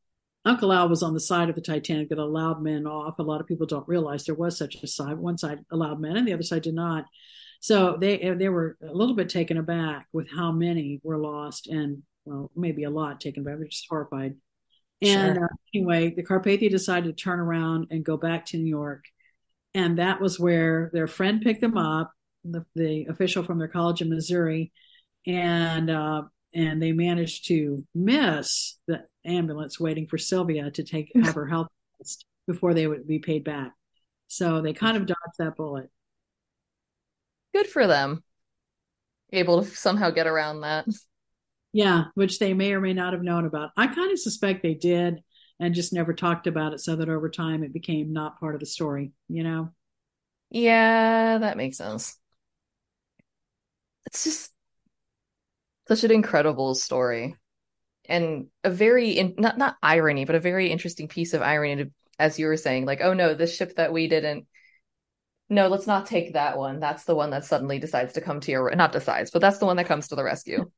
[0.46, 3.20] Uncle Al was on the side of the Titanic that allowed men off.
[3.20, 5.18] A lot of people don't realize there was such a side.
[5.18, 7.06] One side allowed men and the other side did not.
[7.62, 12.04] So they they were a little bit taken aback with how many were lost and
[12.26, 13.58] well maybe a lot taken aback.
[13.58, 14.36] They're just horrified.
[15.02, 15.46] And sure.
[15.46, 19.06] uh, anyway, the Carpathia decided to turn around and go back to New York.
[19.74, 22.12] And that was where their friend picked them up,
[22.44, 24.72] the, the official from their college in Missouri,
[25.26, 31.36] and uh, and they managed to miss the ambulance waiting for Sylvia to take have
[31.36, 33.74] her health test before they would be paid back.
[34.28, 35.90] So they kind of dodged that bullet.
[37.54, 38.24] Good for them.
[39.32, 40.86] Able to somehow get around that.
[41.72, 43.72] Yeah, which they may or may not have known about.
[43.76, 45.24] I kind of suspect they did
[45.60, 48.60] and just never talked about it so that over time it became not part of
[48.60, 49.70] the story, you know?
[50.50, 52.16] Yeah, that makes sense.
[54.06, 54.53] It's just
[55.88, 57.36] such an incredible story
[58.10, 61.92] and a very in, not not irony but a very interesting piece of irony to,
[62.20, 64.46] as you were saying like oh no this ship that we didn't
[65.50, 68.52] no let's not take that one that's the one that suddenly decides to come to
[68.52, 70.70] your not decides but that's the one that comes to the rescue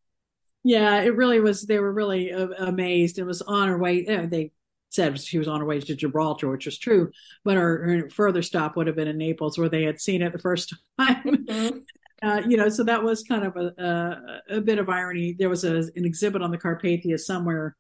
[0.65, 1.62] yeah, it really was.
[1.62, 3.20] They were really uh, amazed.
[3.20, 4.04] It was on her way.
[4.04, 4.52] You know, they
[4.89, 7.12] said she was on her way to Gibraltar, which was true,
[7.44, 10.34] but her, her, further stop would have been in Naples, where they had seen it
[10.34, 11.46] the first time.
[11.46, 11.78] Mm-hmm.
[12.23, 15.36] Uh, you know, so that was kind of a, a, a bit of irony.
[15.38, 17.75] There was a, an exhibit on the Carpathia somewhere.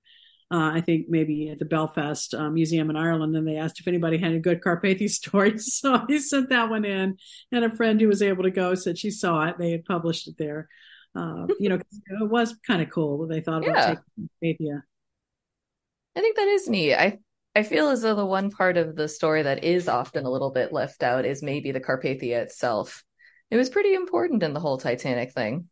[0.51, 3.87] Uh, I think maybe at the Belfast uh, Museum in Ireland, and they asked if
[3.87, 5.75] anybody had any good Carpathia stories.
[5.75, 7.17] So I sent that one in,
[7.51, 9.57] and a friend who was able to go said she saw it.
[9.57, 10.69] They had published it there
[11.15, 13.87] uh, you know, it was kind of cool that they thought about yeah.
[13.87, 14.83] taking Arcadia.
[16.15, 16.95] I think that is neat.
[16.95, 17.19] I
[17.55, 20.51] I feel as though the one part of the story that is often a little
[20.51, 23.03] bit left out is maybe the Carpathia itself.
[23.55, 25.69] It was pretty important in the whole Titanic thing.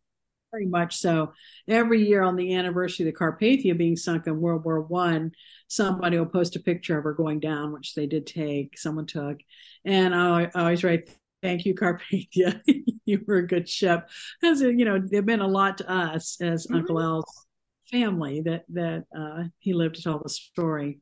[0.53, 1.33] Very much so.
[1.67, 5.33] Every year on the anniversary of the Carpathia being sunk in World War One,
[5.67, 8.77] somebody will post a picture of her going down, which they did take.
[8.77, 9.37] Someone took,
[9.83, 11.09] and I, I always write,
[11.41, 12.61] "Thank you, Carpathia.
[13.05, 14.07] you were a good ship.
[14.41, 16.77] As you know, it meant a lot to us as mm-hmm.
[16.77, 17.45] Uncle Al's
[17.91, 21.01] family that that uh, he lived to tell the story.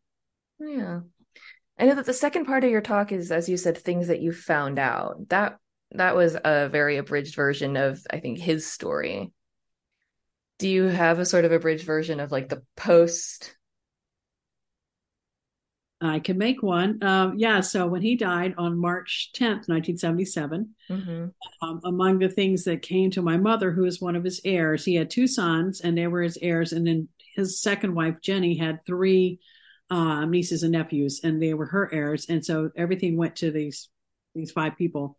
[0.60, 1.02] Yeah,
[1.78, 4.24] I know that the second part of your talk is, as you said, things that
[4.24, 5.30] you found out.
[5.30, 5.60] That
[5.92, 9.32] that was a very abridged version of, I think, his story.
[10.60, 13.56] Do you have a sort of abridged version of like the post
[16.02, 17.02] I can make one.
[17.04, 21.26] Um, yeah, so when he died on March 10th, 1977, mm-hmm.
[21.62, 24.84] um, among the things that came to my mother, who is one of his heirs,
[24.84, 26.74] he had two sons and they were his heirs.
[26.74, 29.40] And then his second wife, Jenny, had three
[29.92, 32.26] uh, nieces and nephews, and they were her heirs.
[32.30, 33.90] And so everything went to these
[34.34, 35.18] these five people.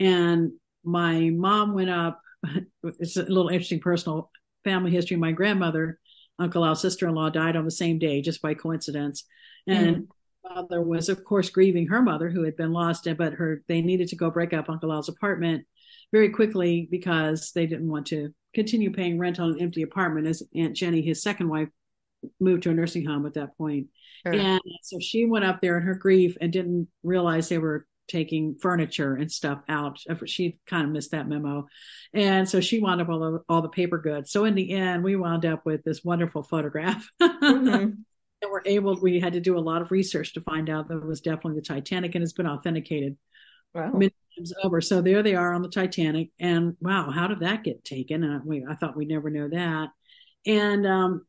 [0.00, 0.52] And
[0.84, 2.20] my mom went up.
[2.98, 4.28] It's a little interesting personal
[4.64, 5.16] family history.
[5.16, 6.00] My grandmother,
[6.40, 9.24] Uncle Al's sister in law, died on the same day, just by coincidence.
[9.68, 10.06] And mm
[10.54, 14.08] father was, of course, grieving her mother who had been lost, but her they needed
[14.08, 15.64] to go break up Uncle Al's apartment
[16.12, 20.26] very quickly because they didn't want to continue paying rent on an empty apartment.
[20.26, 21.68] As Aunt Jenny, his second wife,
[22.38, 23.86] moved to a nursing home at that point.
[24.24, 24.34] Sure.
[24.34, 28.56] and so she went up there in her grief and didn't realize they were taking
[28.60, 29.98] furniture and stuff out.
[30.26, 31.66] She kind of missed that memo.
[32.14, 34.30] And so she wound up all the, all the paper goods.
[34.30, 37.08] So in the end, we wound up with this wonderful photograph.
[37.20, 37.90] Mm-hmm
[38.42, 40.96] and we're able we had to do a lot of research to find out that
[40.96, 43.16] it was definitely the titanic and it's been authenticated
[43.74, 43.90] wow.
[43.92, 47.64] many times over so there they are on the titanic and wow how did that
[47.64, 49.88] get taken and we, i thought we'd never know that
[50.44, 51.24] and um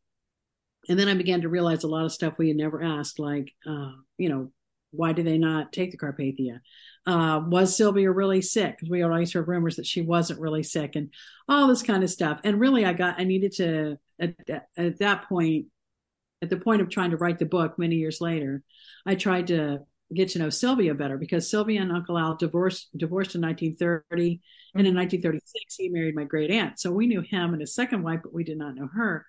[0.89, 3.53] and then i began to realize a lot of stuff we had never asked like
[3.67, 4.51] uh you know
[4.93, 6.59] why did they not take the Carpathia?
[7.05, 8.77] Uh, was Sylvia really sick?
[8.77, 11.09] Because we always heard rumors that she wasn't really sick, and
[11.49, 12.39] all this kind of stuff.
[12.43, 14.35] And really, I got I needed to at,
[14.77, 15.65] at that point,
[16.41, 18.63] at the point of trying to write the book many years later,
[19.05, 19.79] I tried to
[20.13, 24.79] get to know Sylvia better because Sylvia and Uncle Al divorced divorced in 1930, mm-hmm.
[24.79, 26.79] and in 1936 he married my great aunt.
[26.79, 29.25] So we knew him and his second wife, but we did not know her.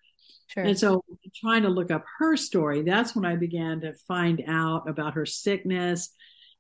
[0.49, 0.65] Sure.
[0.65, 1.05] And so,
[1.35, 5.27] trying to look up her story, that's when I began to find out about her
[5.27, 6.11] sickness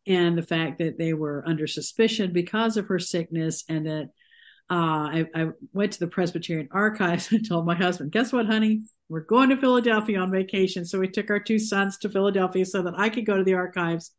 [0.06, 4.10] and the fact that they were under suspicion because of her sickness, and that
[4.70, 8.82] uh, I, I, went to the Presbyterian Archives and told my husband, "Guess what, honey?
[9.08, 12.82] We're going to Philadelphia on vacation." So we took our two sons to Philadelphia so
[12.82, 14.12] that I could go to the archives.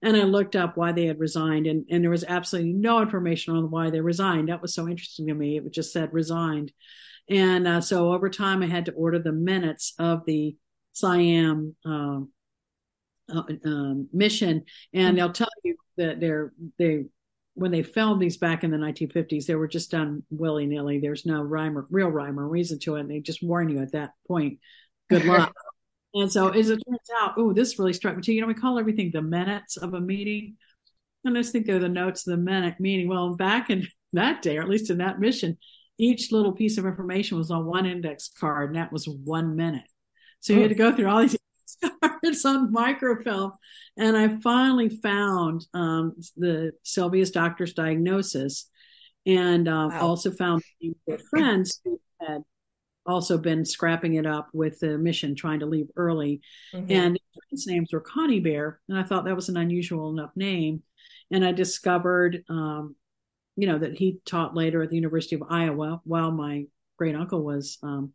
[0.00, 3.56] And I looked up why they had resigned, and, and there was absolutely no information
[3.56, 4.48] on why they resigned.
[4.48, 5.58] That was so interesting to me.
[5.58, 6.70] It just said resigned.
[7.30, 10.56] And uh, so over time, I had to order the minutes of the
[10.92, 12.30] Siam um,
[13.32, 15.16] uh, um, mission, and mm-hmm.
[15.16, 17.04] they'll tell you that they're they
[17.54, 21.00] when they filmed these back in the 1950s, they were just done willy nilly.
[21.00, 23.80] There's no rhyme or real rhyme or reason to it, and they just warn you
[23.80, 24.60] at that point.
[25.10, 25.52] Good luck.
[26.14, 28.32] and so, as it turns out, oh, this really struck me too.
[28.32, 30.56] You know, we call everything the minutes of a meeting.
[31.24, 33.08] And I just think they're the notes of the minute meeting.
[33.08, 35.58] Well, back in that day, or at least in that mission,
[35.98, 39.88] each little piece of information was on one index card, and that was one minute.
[40.40, 41.36] So you had to go through all these
[42.02, 43.52] cards on microfilm.
[43.96, 48.70] And I finally found um, the Sylvia's doctor's diagnosis
[49.26, 50.00] and uh, wow.
[50.00, 50.62] also found
[51.28, 52.42] friends who had
[53.04, 56.40] also been scrapping it up with the mission trying to leave early.
[56.72, 56.92] Mm-hmm.
[56.92, 57.20] And
[57.50, 60.82] his names were Conybeare, And I thought that was an unusual enough name.
[61.30, 62.94] And I discovered um,
[63.58, 67.42] you know, that he taught later at the University of Iowa while my great uncle
[67.42, 68.12] was um,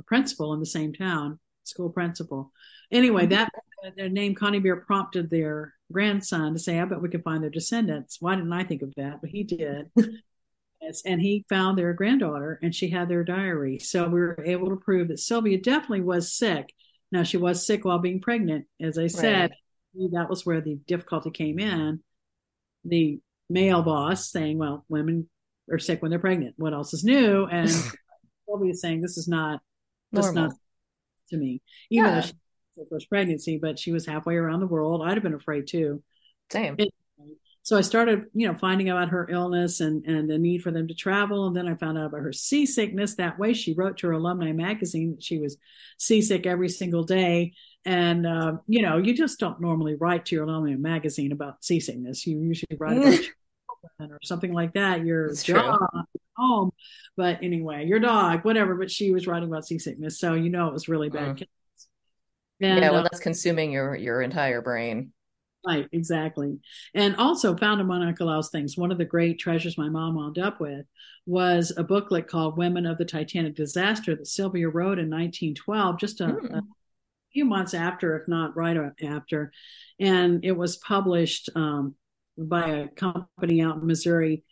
[0.00, 2.50] a principal in the same town, school principal.
[2.90, 3.34] Anyway, mm-hmm.
[3.34, 3.52] that
[3.96, 8.16] their name Conybeare prompted their grandson to say, I bet we can find their descendants.
[8.18, 9.20] Why didn't I think of that?
[9.20, 9.90] But he did.
[11.06, 13.78] and he found their granddaughter and she had their diary.
[13.78, 16.74] So we were able to prove that Sylvia definitely was sick.
[17.12, 18.66] Now, she was sick while being pregnant.
[18.80, 19.52] As I said,
[19.94, 20.10] right.
[20.14, 22.00] that was where the difficulty came in.
[22.84, 25.28] The male boss saying, well, women
[25.70, 26.54] are sick when they're pregnant.
[26.56, 27.46] What else is new?
[27.46, 27.70] And
[28.48, 29.60] Sylvia is saying, this is not,
[30.12, 30.52] this not
[31.30, 32.20] to me, even yeah.
[32.20, 32.34] though she
[32.76, 35.02] was first pregnancy, but she was halfway around the world.
[35.04, 36.02] I'd have been afraid too.
[36.50, 36.76] Same.
[37.62, 40.88] so I started, you know, finding out her illness and, and the need for them
[40.88, 41.46] to travel.
[41.46, 43.16] And then I found out about her seasickness.
[43.16, 45.56] That way she wrote to her alumni magazine that she was
[45.98, 50.44] seasick every single day and uh, you know you just don't normally write to your
[50.44, 55.78] alumni magazine about seasickness you usually write about or something like that your That's job
[56.36, 56.70] home
[57.16, 60.72] but anyway your dog whatever but she was writing about seasickness so you know it
[60.72, 61.46] was really bad mm.
[62.60, 65.12] and, yeah well uh, that's consuming your your entire brain
[65.66, 66.58] Right, exactly.
[66.94, 70.38] And also found among Uncle Al's things, one of the great treasures my mom wound
[70.38, 70.84] up with
[71.24, 76.20] was a booklet called Women of the Titanic Disaster that Sylvia wrote in 1912, just
[76.20, 76.58] a, mm.
[76.58, 76.62] a
[77.34, 79.52] few months after, if not right after.
[80.00, 81.94] And it was published um,
[82.38, 84.44] by a company out in Missouri.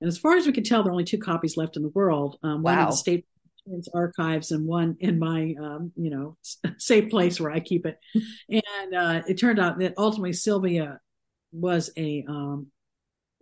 [0.00, 1.88] And as far as we can tell, there are only two copies left in the
[1.88, 2.36] world.
[2.42, 2.72] Um, wow.
[2.72, 3.26] One in the state
[3.92, 6.36] archives and one in my, um, you know,
[6.78, 7.98] safe place where I keep it.
[8.48, 11.00] and uh, it turned out that ultimately Sylvia
[11.50, 12.68] was a um,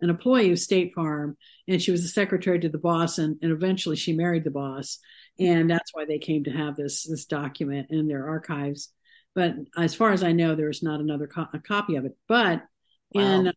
[0.01, 1.37] an employee of State Farm,
[1.67, 4.99] and she was the secretary to the boss, and, and eventually she married the boss
[5.39, 8.91] and that's why they came to have this this document in their archives.
[9.35, 12.17] But as far as I know, there's not another co- copy of it.
[12.27, 12.63] But
[13.13, 13.21] wow.
[13.21, 13.51] in uh,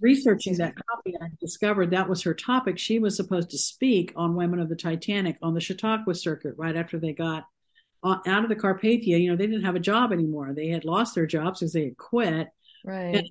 [0.00, 2.78] researching that copy, I discovered that was her topic.
[2.78, 6.76] She was supposed to speak on women of the Titanic on the Chautauqua circuit right
[6.76, 7.44] after they got
[8.04, 9.20] out of the Carpathia.
[9.20, 10.52] You know, they didn't have a job anymore.
[10.54, 12.48] They had lost their jobs because they had quit.
[12.84, 13.16] Right.
[13.16, 13.28] And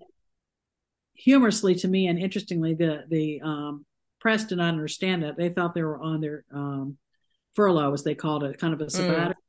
[1.14, 3.86] humorously to me, and interestingly, the the um,
[4.20, 5.38] press did not understand that.
[5.38, 6.98] They thought they were on their um,
[7.56, 8.92] furlough, as they called it, kind of a mm.
[8.92, 9.44] sabbatical.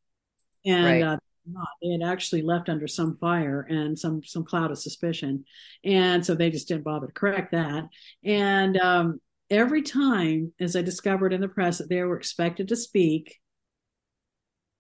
[0.66, 0.72] Mm.
[0.72, 1.02] And right.
[1.02, 1.68] uh, not.
[1.82, 5.44] They had actually left under some fire and some some cloud of suspicion,
[5.84, 7.84] and so they just didn't bother to correct that.
[8.24, 12.76] And um, every time, as I discovered in the press, that they were expected to
[12.76, 13.40] speak,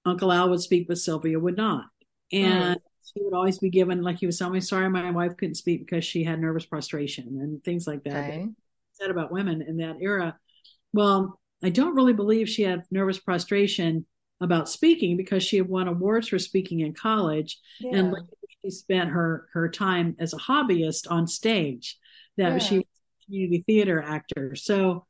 [0.06, 1.86] Uncle Al would speak, but Sylvia would not,
[2.32, 2.76] and.
[2.76, 2.80] Mm.
[3.04, 5.86] She would always be given, like he was telling me, sorry, my wife couldn't speak
[5.86, 8.30] because she had nervous prostration and things like that.
[8.30, 8.48] Okay.
[8.92, 10.38] Said about women in that era.
[10.92, 14.06] Well, I don't really believe she had nervous prostration
[14.40, 17.98] about speaking because she had won awards for speaking in college yeah.
[17.98, 18.14] and
[18.62, 21.98] she spent her her time as a hobbyist on stage
[22.36, 22.58] that yeah.
[22.58, 25.06] she was a community theater actor so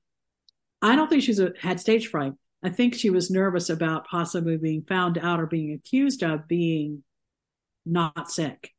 [0.82, 2.32] i don't think she's a, had stage fright
[2.62, 7.03] i think she was nervous about possibly being found out or being accused of being
[7.87, 8.70] not sick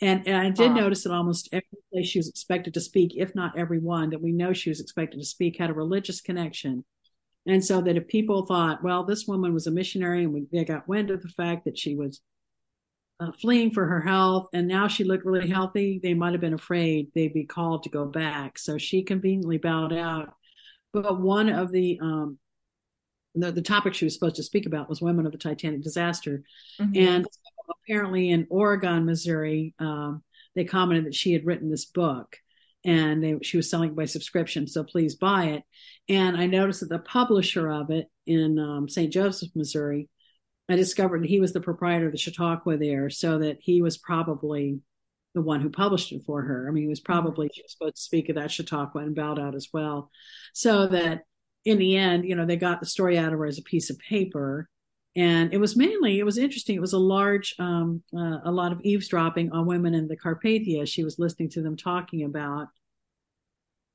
[0.00, 3.34] And, and I did notice that almost every place she was expected to speak, if
[3.34, 6.84] not every one that we know she was expected to speak, had a religious connection.
[7.46, 10.64] And so that if people thought, well, this woman was a missionary and we, they
[10.64, 12.20] got wind of the fact that she was
[13.20, 16.54] uh, fleeing for her health and now she looked really healthy, they might have been
[16.54, 18.58] afraid they'd be called to go back.
[18.58, 20.34] So she conveniently bowed out.
[20.92, 22.38] But one of the um,
[23.34, 26.42] the, the topic she was supposed to speak about was women of the Titanic disaster.
[26.80, 26.92] Mm-hmm.
[26.96, 27.26] And
[27.70, 30.22] apparently in Oregon, Missouri, um,
[30.54, 32.36] they commented that she had written this book
[32.84, 34.66] and they, she was selling it by subscription.
[34.66, 35.62] So please buy it.
[36.08, 39.12] And I noticed that the publisher of it in um, St.
[39.12, 40.08] Joseph, Missouri,
[40.68, 43.96] I discovered that he was the proprietor of the Chautauqua there, so that he was
[43.96, 44.80] probably
[45.34, 46.68] the one who published it for her.
[46.68, 47.12] I mean, he was mm-hmm.
[47.12, 50.10] probably she was supposed to speak at that Chautauqua and bowed out as well.
[50.52, 51.22] So that
[51.64, 53.90] in the end, you know, they got the story out of her as a piece
[53.90, 54.68] of paper.
[55.18, 56.76] And it was mainly, it was interesting.
[56.76, 60.86] It was a large, um, uh, a lot of eavesdropping on women in the Carpathia.
[60.86, 62.68] She was listening to them talking about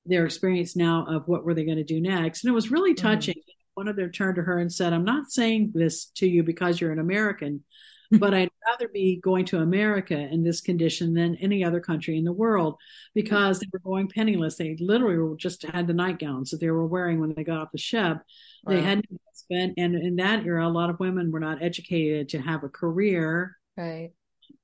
[0.05, 2.43] their experience now of what were they going to do next.
[2.43, 3.07] And it was really mm-hmm.
[3.07, 3.35] touching.
[3.35, 3.75] Mm-hmm.
[3.75, 6.81] One of them turned to her and said, I'm not saying this to you because
[6.81, 7.63] you're an American,
[8.19, 12.23] but I'd rather be going to America in this condition than any other country in
[12.23, 12.75] the world
[13.13, 14.55] because they were going penniless.
[14.55, 17.77] They literally just had the nightgowns that they were wearing when they got off the
[17.77, 18.17] ship.
[18.63, 18.73] Wow.
[18.73, 22.41] They hadn't spent, and in that era, a lot of women were not educated to
[22.41, 23.57] have a career.
[23.77, 24.11] Right.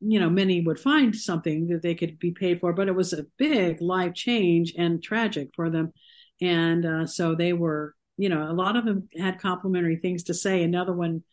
[0.01, 3.13] You know, many would find something that they could be paid for, but it was
[3.13, 5.93] a big life change and tragic for them.
[6.41, 10.33] And uh, so they were, you know, a lot of them had complimentary things to
[10.33, 10.63] say.
[10.63, 11.23] Another one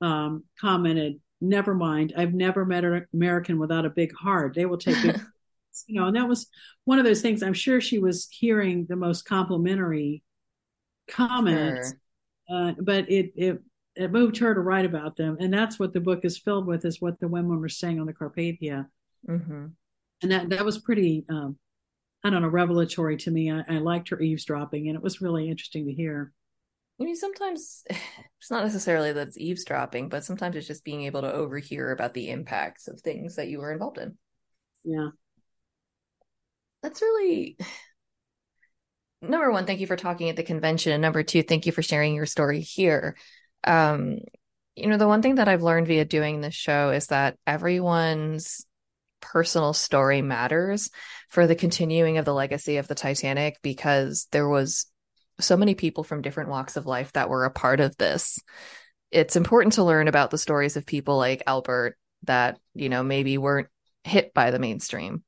[0.00, 2.14] um, commented, never mind.
[2.16, 4.54] I've never met an American without a big heart.
[4.54, 5.20] They will take big,
[5.86, 6.46] you know, and that was
[6.84, 7.42] one of those things.
[7.42, 10.22] I'm sure she was hearing the most complimentary
[11.08, 11.94] comments,
[12.48, 12.68] sure.
[12.68, 13.62] uh, but it, it,
[13.96, 15.36] it moved her to write about them.
[15.40, 18.06] And that's what the book is filled with is what the women were saying on
[18.06, 18.86] the Carpathia.
[19.28, 19.66] Mm-hmm.
[20.22, 21.56] And that, that was pretty, um,
[22.24, 23.52] I don't know, revelatory to me.
[23.52, 26.32] I, I liked her eavesdropping and it was really interesting to hear.
[27.00, 31.22] I mean, sometimes it's not necessarily that it's eavesdropping, but sometimes it's just being able
[31.22, 34.16] to overhear about the impacts of things that you were involved in.
[34.84, 35.08] Yeah.
[36.82, 37.56] That's really
[39.22, 40.92] number one, thank you for talking at the convention.
[40.92, 43.16] And number two, thank you for sharing your story here.
[43.64, 44.18] Um,
[44.76, 48.66] you know, the one thing that I've learned via doing this show is that everyone's
[49.20, 50.90] personal story matters
[51.30, 54.86] for the continuing of the legacy of the Titanic because there was
[55.40, 58.38] so many people from different walks of life that were a part of this.
[59.10, 63.38] It's important to learn about the stories of people like Albert that, you know, maybe
[63.38, 63.68] weren't
[64.02, 65.22] hit by the mainstream.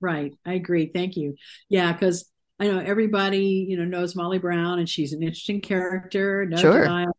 [0.00, 0.34] Right.
[0.44, 0.90] I agree.
[0.92, 1.36] Thank you.
[1.68, 2.30] Yeah, because
[2.60, 6.46] I know everybody, you know, knows Molly Brown and she's an interesting character.
[6.46, 6.82] No sure.
[6.82, 7.16] Denial.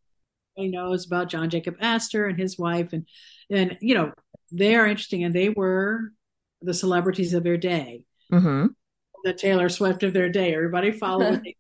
[0.58, 3.08] Everybody knows about John Jacob Astor and his wife and
[3.50, 4.12] and you know,
[4.52, 6.12] they are interesting and they were
[6.62, 8.06] the celebrities of their day.
[8.32, 8.68] Mm-hmm.
[9.24, 10.54] The Taylor Swift of their day.
[10.54, 11.56] Everybody followed what they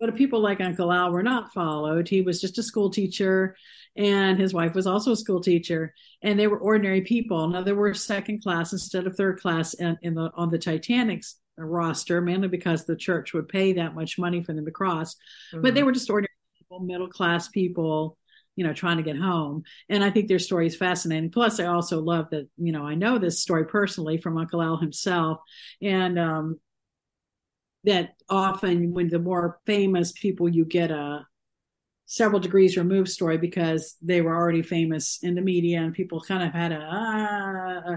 [0.00, 2.08] but people like Uncle Al were not followed.
[2.08, 3.56] He was just a school teacher,
[3.96, 7.48] and his wife was also a school teacher, and they were ordinary people.
[7.48, 11.36] Now they were second class instead of third class in, in the on the Titanic's
[11.56, 15.14] roster, mainly because the church would pay that much money for them to cross.
[15.52, 15.62] Mm-hmm.
[15.62, 16.28] But they were just ordinary
[16.58, 18.16] people, middle class people,
[18.54, 19.62] you know, trying to get home.
[19.88, 21.30] And I think their story is fascinating.
[21.30, 24.76] Plus, I also love that, you know, I know this story personally from Uncle Al
[24.76, 25.38] himself.
[25.82, 26.60] And um,
[27.84, 31.24] that often when the more famous people you get a
[32.06, 36.42] several degrees removed story because they were already famous in the media and people kind
[36.42, 37.96] of had a uh,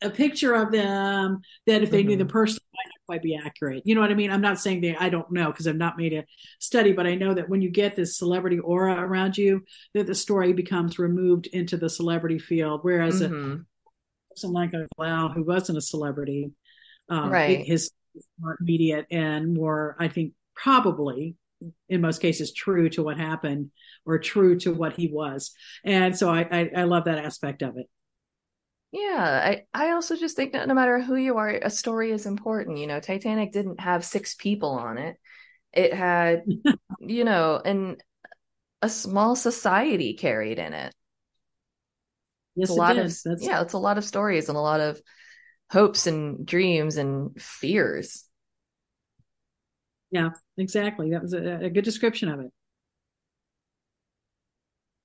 [0.00, 2.10] a picture of them that if they mm-hmm.
[2.10, 2.30] knew the mm-hmm.
[2.30, 3.82] person might not quite be accurate.
[3.84, 4.30] You know what I mean?
[4.30, 6.24] I'm not saying they I don't know because I've not made a
[6.60, 9.62] study, but I know that when you get this celebrity aura around you,
[9.94, 12.80] that the story becomes removed into the celebrity field.
[12.82, 13.52] Whereas mm-hmm.
[13.54, 16.52] a person like a Lau who wasn't a celebrity,
[17.08, 17.66] um, right.
[17.66, 17.90] his
[18.40, 21.36] more immediate and more, I think, probably
[21.88, 23.70] in most cases true to what happened
[24.06, 25.52] or true to what he was.
[25.84, 27.88] And so I, I, I love that aspect of it.
[28.90, 32.24] Yeah, I, I also just think that no matter who you are, a story is
[32.24, 32.78] important.
[32.78, 35.16] You know, Titanic didn't have six people on it.
[35.72, 36.44] It had,
[37.00, 38.02] you know, and
[38.80, 40.94] a small society carried in it.
[42.54, 45.00] Yes, it's a lot of yeah, it's a lot of stories and a lot of
[45.70, 48.24] hopes and dreams and fears.
[50.10, 51.10] Yeah, exactly.
[51.10, 52.50] That was a, a good description of it.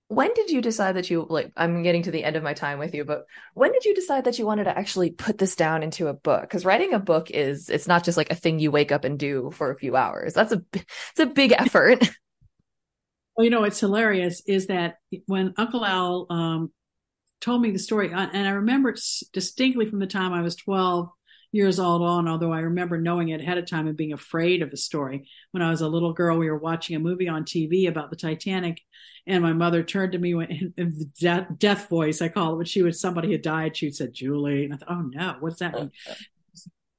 [0.08, 2.78] When did you decide that you like I'm getting to the end of my time
[2.78, 5.82] with you, but when did you decide that you wanted to actually put this down
[5.82, 6.50] into a book?
[6.50, 9.18] Cuz writing a book is it's not just like a thing you wake up and
[9.18, 10.34] do for a few hours.
[10.34, 12.08] That's a it's a big effort.
[13.36, 16.72] Well, you know, what's hilarious is that when Uncle Al um,
[17.44, 19.02] told me the story, uh, and I remember it
[19.34, 21.10] distinctly from the time I was 12
[21.52, 24.72] years old on, although I remember knowing it ahead of time and being afraid of
[24.72, 25.28] the story.
[25.52, 28.16] When I was a little girl, we were watching a movie on TV about the
[28.16, 28.82] Titanic,
[29.28, 32.66] and my mother turned to me in, in death, death voice, I call it, when
[32.66, 34.66] she was somebody had died, she said, Julie.
[34.66, 35.92] And I thought, oh no, what's that mean?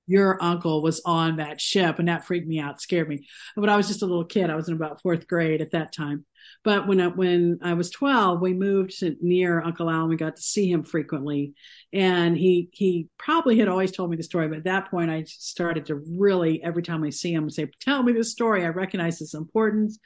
[0.07, 3.27] Your uncle was on that ship and that freaked me out scared me.
[3.57, 5.93] But i was just a little kid i was in about fourth grade at that
[5.93, 6.25] time.
[6.63, 10.17] But when I, when I was 12 we moved to near uncle al and we
[10.17, 11.55] got to see him frequently.
[11.93, 15.25] And he he probably had always told me the story but at that point i
[15.27, 18.65] started to really every time i see him say tell me the story.
[18.65, 19.99] I recognize its importance.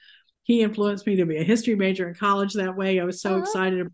[0.44, 3.00] He influenced me to be a history major in college that way.
[3.00, 3.42] I was so uh-huh.
[3.42, 3.88] excited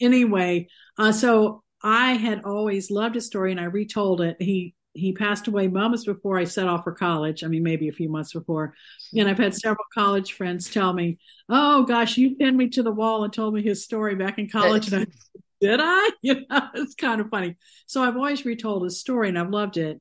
[0.00, 0.66] anyway
[0.98, 4.36] uh, so I had always loved his story and I retold it.
[4.40, 7.44] He he passed away moments before I set off for college.
[7.44, 8.74] I mean, maybe a few months before.
[9.16, 11.18] And I've had several college friends tell me,
[11.48, 14.48] "Oh gosh, you pinned me to the wall and told me his story back in
[14.48, 15.06] college." and I,
[15.60, 16.10] did I?
[16.22, 17.56] You know, it's kind of funny.
[17.86, 20.00] So I've always retold his story, and I've loved it.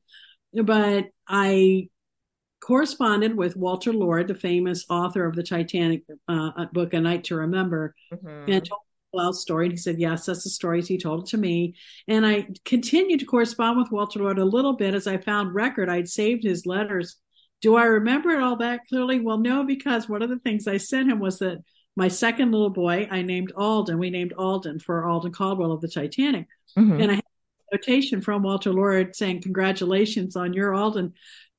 [0.53, 1.89] But I
[2.59, 7.35] corresponded with Walter Lord, the famous author of the Titanic uh, book, A Night to
[7.37, 8.51] Remember, mm-hmm.
[8.51, 8.81] and told
[9.19, 9.65] Al's story.
[9.65, 11.75] And he said, Yes, that's the stories he told it to me.
[12.07, 15.89] And I continued to correspond with Walter Lord a little bit as I found record.
[15.89, 17.17] I'd saved his letters.
[17.61, 19.19] Do I remember it all that clearly?
[19.19, 21.59] Well, no, because one of the things I sent him was that
[21.95, 23.99] my second little boy, I named Alden.
[23.99, 26.47] We named Alden for Alden Caldwell of the Titanic.
[26.77, 27.01] Mm-hmm.
[27.01, 27.23] And I had
[27.71, 31.13] a notation from Walter Lord saying, Congratulations on your Alden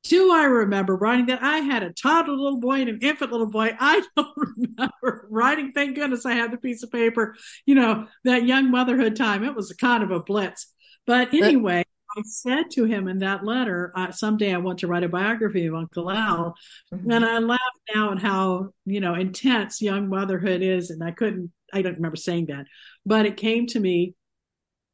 [0.04, 1.42] do I remember writing that?
[1.42, 3.70] I had a toddler little boy and an infant little boy.
[3.78, 5.72] I don't remember writing.
[5.72, 7.36] Thank goodness I had the piece of paper.
[7.66, 10.72] You know, that young motherhood time, it was a kind of a blitz.
[11.06, 11.84] But anyway,
[12.16, 15.66] I said to him in that letter, uh, someday I want to write a biography
[15.66, 16.54] of Uncle Al.
[16.92, 17.10] Mm-hmm.
[17.10, 17.60] And I laugh
[17.94, 20.90] now at how, you know, intense young motherhood is.
[20.90, 22.66] And I couldn't, I don't remember saying that,
[23.06, 24.14] but it came to me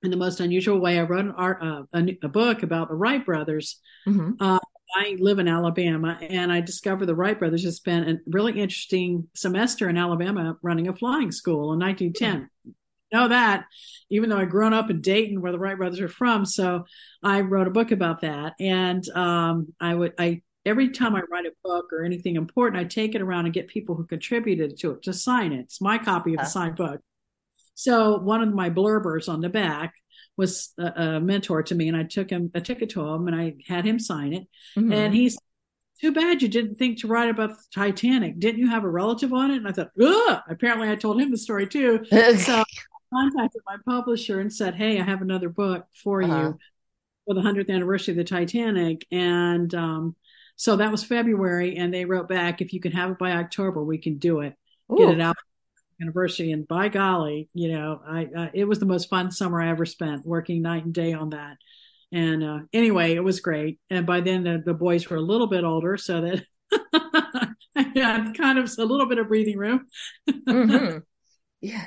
[0.03, 0.99] in the most unusual way.
[0.99, 3.81] I wrote an art, uh, a, a, book about the Wright brothers.
[4.07, 4.33] Mm-hmm.
[4.41, 4.61] Uh,
[4.95, 9.29] I live in Alabama and I discovered the Wright brothers had spent a really interesting
[9.35, 12.41] semester in Alabama running a flying school in 1910.
[12.43, 12.71] Mm-hmm.
[13.11, 13.65] Know that,
[14.11, 16.45] even though I grown up in Dayton, where the Wright brothers are from.
[16.45, 16.85] So
[17.23, 18.53] I wrote a book about that.
[18.61, 22.85] And um, I would, I, every time I write a book or anything important, I
[22.85, 25.61] take it around and get people who contributed to it to sign it.
[25.61, 27.01] It's my copy of the signed book.
[27.75, 29.95] So one of my blurbers on the back
[30.39, 33.27] was a, a, mentor to me, and I took him, I took it to him,
[33.27, 34.47] and I had him sign it.
[34.77, 34.93] Mm-hmm.
[34.93, 35.37] And he's
[36.01, 38.39] too bad you didn't think to write about the Titanic.
[38.39, 39.57] Didn't you have a relative on it?
[39.57, 40.41] And I thought, Ugh!
[40.49, 42.05] apparently I told him the story too.
[42.11, 42.65] so I
[43.13, 46.37] contacted my publisher and said, Hey, I have another book for uh-huh.
[46.37, 46.59] you
[47.27, 49.07] for the 100th anniversary of the Titanic.
[49.11, 50.17] And um,
[50.55, 51.77] so that was February.
[51.77, 54.55] And they wrote back, If you can have it by October, we can do it.
[54.93, 54.99] Ooh.
[54.99, 55.37] Get it out
[55.99, 59.71] University, and by golly, you know, I uh, it was the most fun summer I
[59.71, 61.57] ever spent working night and day on that.
[62.13, 63.79] And uh, anyway, it was great.
[63.91, 66.45] And by then, the, the boys were a little bit older, so that
[67.77, 69.87] I had kind of a little bit of breathing room.
[70.29, 70.99] mm-hmm.
[71.61, 71.87] Yeah.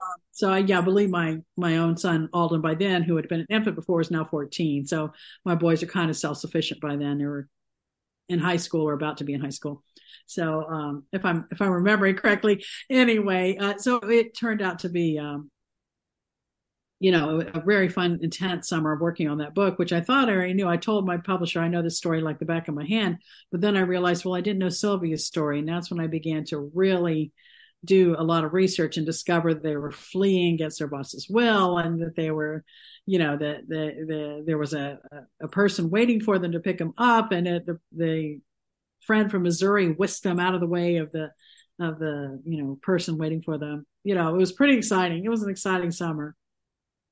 [0.00, 3.28] Um, so I, yeah, I believe my my own son Alden by then, who had
[3.28, 4.86] been an infant before, is now 14.
[4.86, 5.12] So
[5.44, 7.18] my boys are kind of self sufficient by then.
[7.18, 7.48] They were
[8.28, 9.84] in high school or about to be in high school.
[10.26, 14.88] So um, if I'm if I'm remembering correctly, anyway, uh, so it turned out to
[14.88, 15.50] be um,
[17.00, 20.28] you know a very fun, intense summer of working on that book, which I thought
[20.28, 20.68] I already knew.
[20.68, 23.18] I told my publisher I know this story like the back of my hand,
[23.50, 26.44] but then I realized well I didn't know Sylvia's story, and that's when I began
[26.46, 27.32] to really
[27.84, 32.00] do a lot of research and discover they were fleeing against their boss's will and
[32.00, 32.64] that they were
[33.06, 34.98] you know that the, the, there was a,
[35.42, 38.40] a person waiting for them to pick them up and it, the, the
[39.06, 41.30] friend from Missouri whisked them out of the way of the
[41.80, 43.86] of the you know person waiting for them.
[44.02, 45.24] You know, it was pretty exciting.
[45.24, 46.34] It was an exciting summer.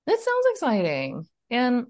[0.06, 1.26] That sounds exciting.
[1.50, 1.86] And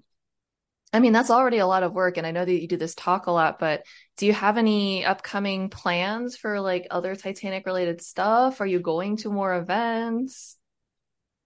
[0.93, 2.17] I mean, that's already a lot of work.
[2.17, 3.83] And I know that you do this talk a lot, but
[4.17, 8.61] do you have any upcoming plans for like other Titanic related stuff?
[8.61, 10.57] Are you going to more events?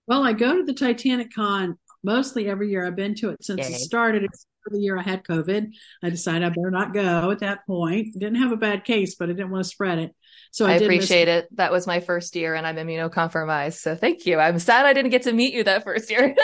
[0.06, 2.86] Well, I go to the Titanic Con mostly every year.
[2.86, 3.76] I've been to it since Yay.
[3.76, 4.24] it started.
[4.24, 5.74] It's the year I had COVID.
[6.04, 8.14] I decided I better not go at that point.
[8.14, 10.16] Didn't have a bad case, but I didn't want to spread it.
[10.52, 11.48] So I, I appreciate it.
[11.56, 13.80] That was my first year and I'm immunocompromised.
[13.80, 14.40] So thank you.
[14.40, 16.36] I'm sad I didn't get to meet you that first year.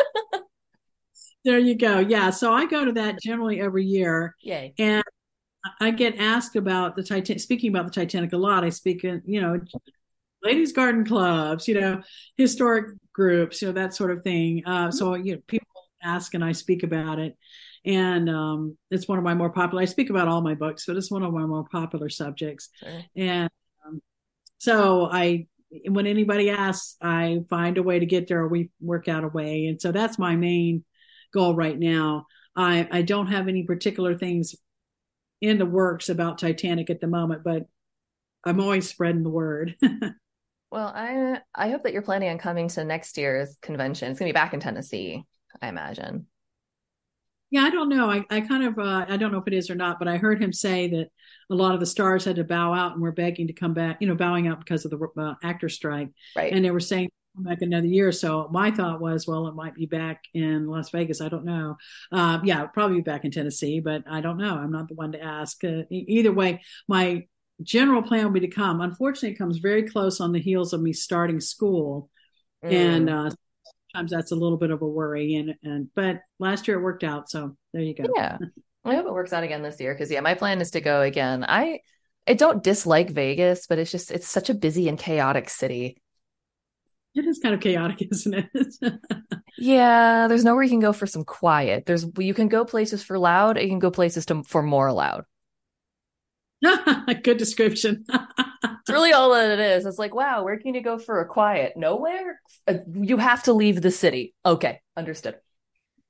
[1.45, 1.99] there you go.
[1.99, 2.29] Yeah.
[2.29, 4.35] So I go to that generally every year.
[4.41, 4.73] Yay.
[4.77, 5.03] And
[5.79, 8.63] I get asked about the Titanic, speaking about the Titanic a lot.
[8.63, 9.59] I speak in, you know,
[10.43, 12.01] ladies garden clubs, you know,
[12.35, 14.65] historic groups, you know, that sort of thing.
[14.65, 15.67] Uh, so, you know, people
[16.03, 17.37] ask and I speak about it
[17.85, 19.81] and um, it's one of my more popular.
[19.81, 22.69] I speak about all my books, but it's one of my more popular subjects.
[22.79, 23.01] Sure.
[23.15, 23.49] And
[23.85, 24.01] um,
[24.57, 25.47] so I
[25.87, 29.27] when anybody asks, I find a way to get there or we work out a
[29.27, 29.65] way.
[29.65, 30.85] And so that's my main
[31.33, 32.27] goal right now.
[32.55, 34.55] I, I don't have any particular things
[35.41, 37.63] in the works about Titanic at the moment, but
[38.45, 39.75] I'm always spreading the word.
[40.71, 44.11] well, I I hope that you're planning on coming to next year's convention.
[44.11, 45.23] It's gonna be back in Tennessee,
[45.61, 46.27] I imagine.
[47.53, 48.09] Yeah, I don't know.
[48.09, 50.17] I, I kind of uh, I don't know if it is or not, but I
[50.17, 51.09] heard him say that
[51.51, 53.97] a lot of the stars had to bow out and were begging to come back.
[54.01, 56.09] You know, bowing out because of the uh, actor strike.
[56.35, 56.51] Right.
[56.51, 58.11] And they were saying come back another year.
[58.11, 61.21] So my thought was, well, it might be back in Las Vegas.
[61.21, 61.77] I don't know.
[62.11, 64.55] Uh, yeah, probably be back in Tennessee, but I don't know.
[64.55, 65.63] I'm not the one to ask.
[65.63, 67.27] Uh, either way, my
[67.61, 68.81] general plan would be to come.
[68.81, 72.09] Unfortunately, it comes very close on the heels of me starting school,
[72.65, 72.71] mm.
[72.71, 73.29] and uh,
[73.93, 75.35] sometimes that's a little bit of a worry.
[75.35, 78.05] And and but last year it worked out, so there you go.
[78.15, 78.37] Yeah,
[78.83, 81.01] I hope it works out again this year because yeah, my plan is to go
[81.01, 81.45] again.
[81.47, 81.79] I
[82.27, 86.01] I don't dislike Vegas, but it's just it's such a busy and chaotic city.
[87.15, 88.93] It is kind of chaotic, isn't it?
[89.57, 91.85] yeah, there's nowhere you can go for some quiet.
[91.85, 95.25] There's you can go places for loud, you can go places to for more loud.
[97.23, 98.05] Good description.
[98.83, 99.85] It's really all that it is.
[99.85, 101.73] It's like, wow, where can you go for a quiet?
[101.75, 102.39] Nowhere.
[102.67, 104.33] Uh, you have to leave the city.
[104.45, 105.35] Okay, understood.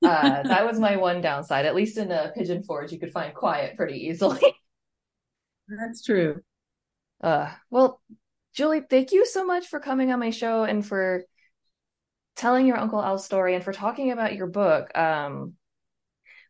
[0.04, 1.66] Uh, that was my one downside.
[1.66, 4.42] At least in a Pigeon Forge, you could find quiet pretty easily.
[5.68, 6.42] That's true.
[7.22, 8.02] Uh, well,
[8.54, 11.24] Julie, thank you so much for coming on my show and for
[12.36, 14.96] telling your Uncle Al story and for talking about your book.
[14.98, 15.54] Um,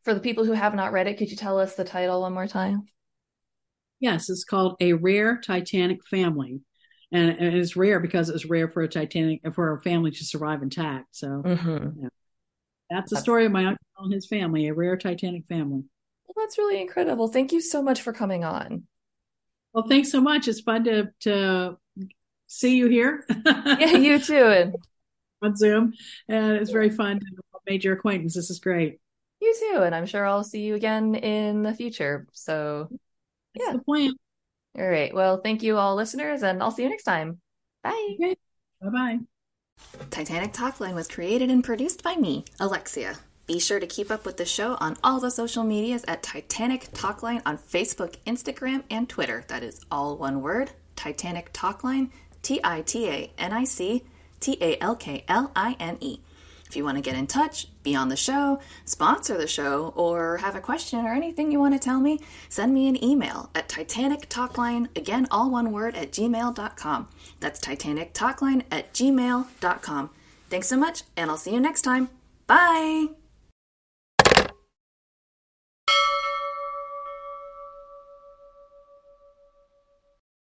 [0.04, 2.34] for the people who have not read it, could you tell us the title one
[2.34, 2.88] more time?
[4.04, 6.60] Yes, it's called A Rare Titanic Family.
[7.14, 11.16] And, it's rare because it's rare for a Titanic for a family to survive intact.
[11.16, 12.02] So mm-hmm.
[12.02, 12.10] yeah.
[12.90, 15.84] that's the story of my uncle and his family, a rare Titanic family.
[16.26, 17.30] Well, that's really incredible.
[17.30, 18.84] Thank you so much for coming on.
[19.72, 20.50] Well, thanks so much.
[20.50, 21.78] It's fun to to
[22.48, 23.26] see you here.
[23.46, 24.74] yeah, you too.
[25.42, 25.94] on Zoom,
[26.28, 27.26] and it's very fun to
[27.66, 28.36] make your acquaintance.
[28.36, 29.00] This is great.
[29.40, 32.28] You too, and I'm sure I'll see you again in the future.
[32.34, 32.90] So
[33.56, 33.74] yeah.
[33.74, 34.14] the plan.
[34.78, 35.14] All right.
[35.14, 37.40] Well, thank you all listeners, and I'll see you next time.
[37.84, 38.16] Bye.
[38.16, 38.36] Okay.
[38.82, 39.20] Bye bye.
[40.10, 43.18] Titanic Talkline was created and produced by me, Alexia.
[43.46, 46.92] Be sure to keep up with the show on all the social medias at Titanic
[46.94, 49.44] Talkline on Facebook, Instagram, and Twitter.
[49.50, 52.10] That is all one word Titanic Talkline,
[52.42, 54.04] T I T A N I C
[54.40, 56.20] T A L K L I N E.
[56.74, 60.38] If you want to get in touch, be on the show, sponsor the show, or
[60.38, 62.20] have a question or anything you want to tell me,
[62.50, 67.08] send me an email at Titanic Talkline, again, all one word, at gmail.com.
[67.40, 70.10] That's Titanic Talkline at gmail.com.
[70.50, 72.10] Thanks so much, and I'll see you next time.
[72.48, 73.23] Bye!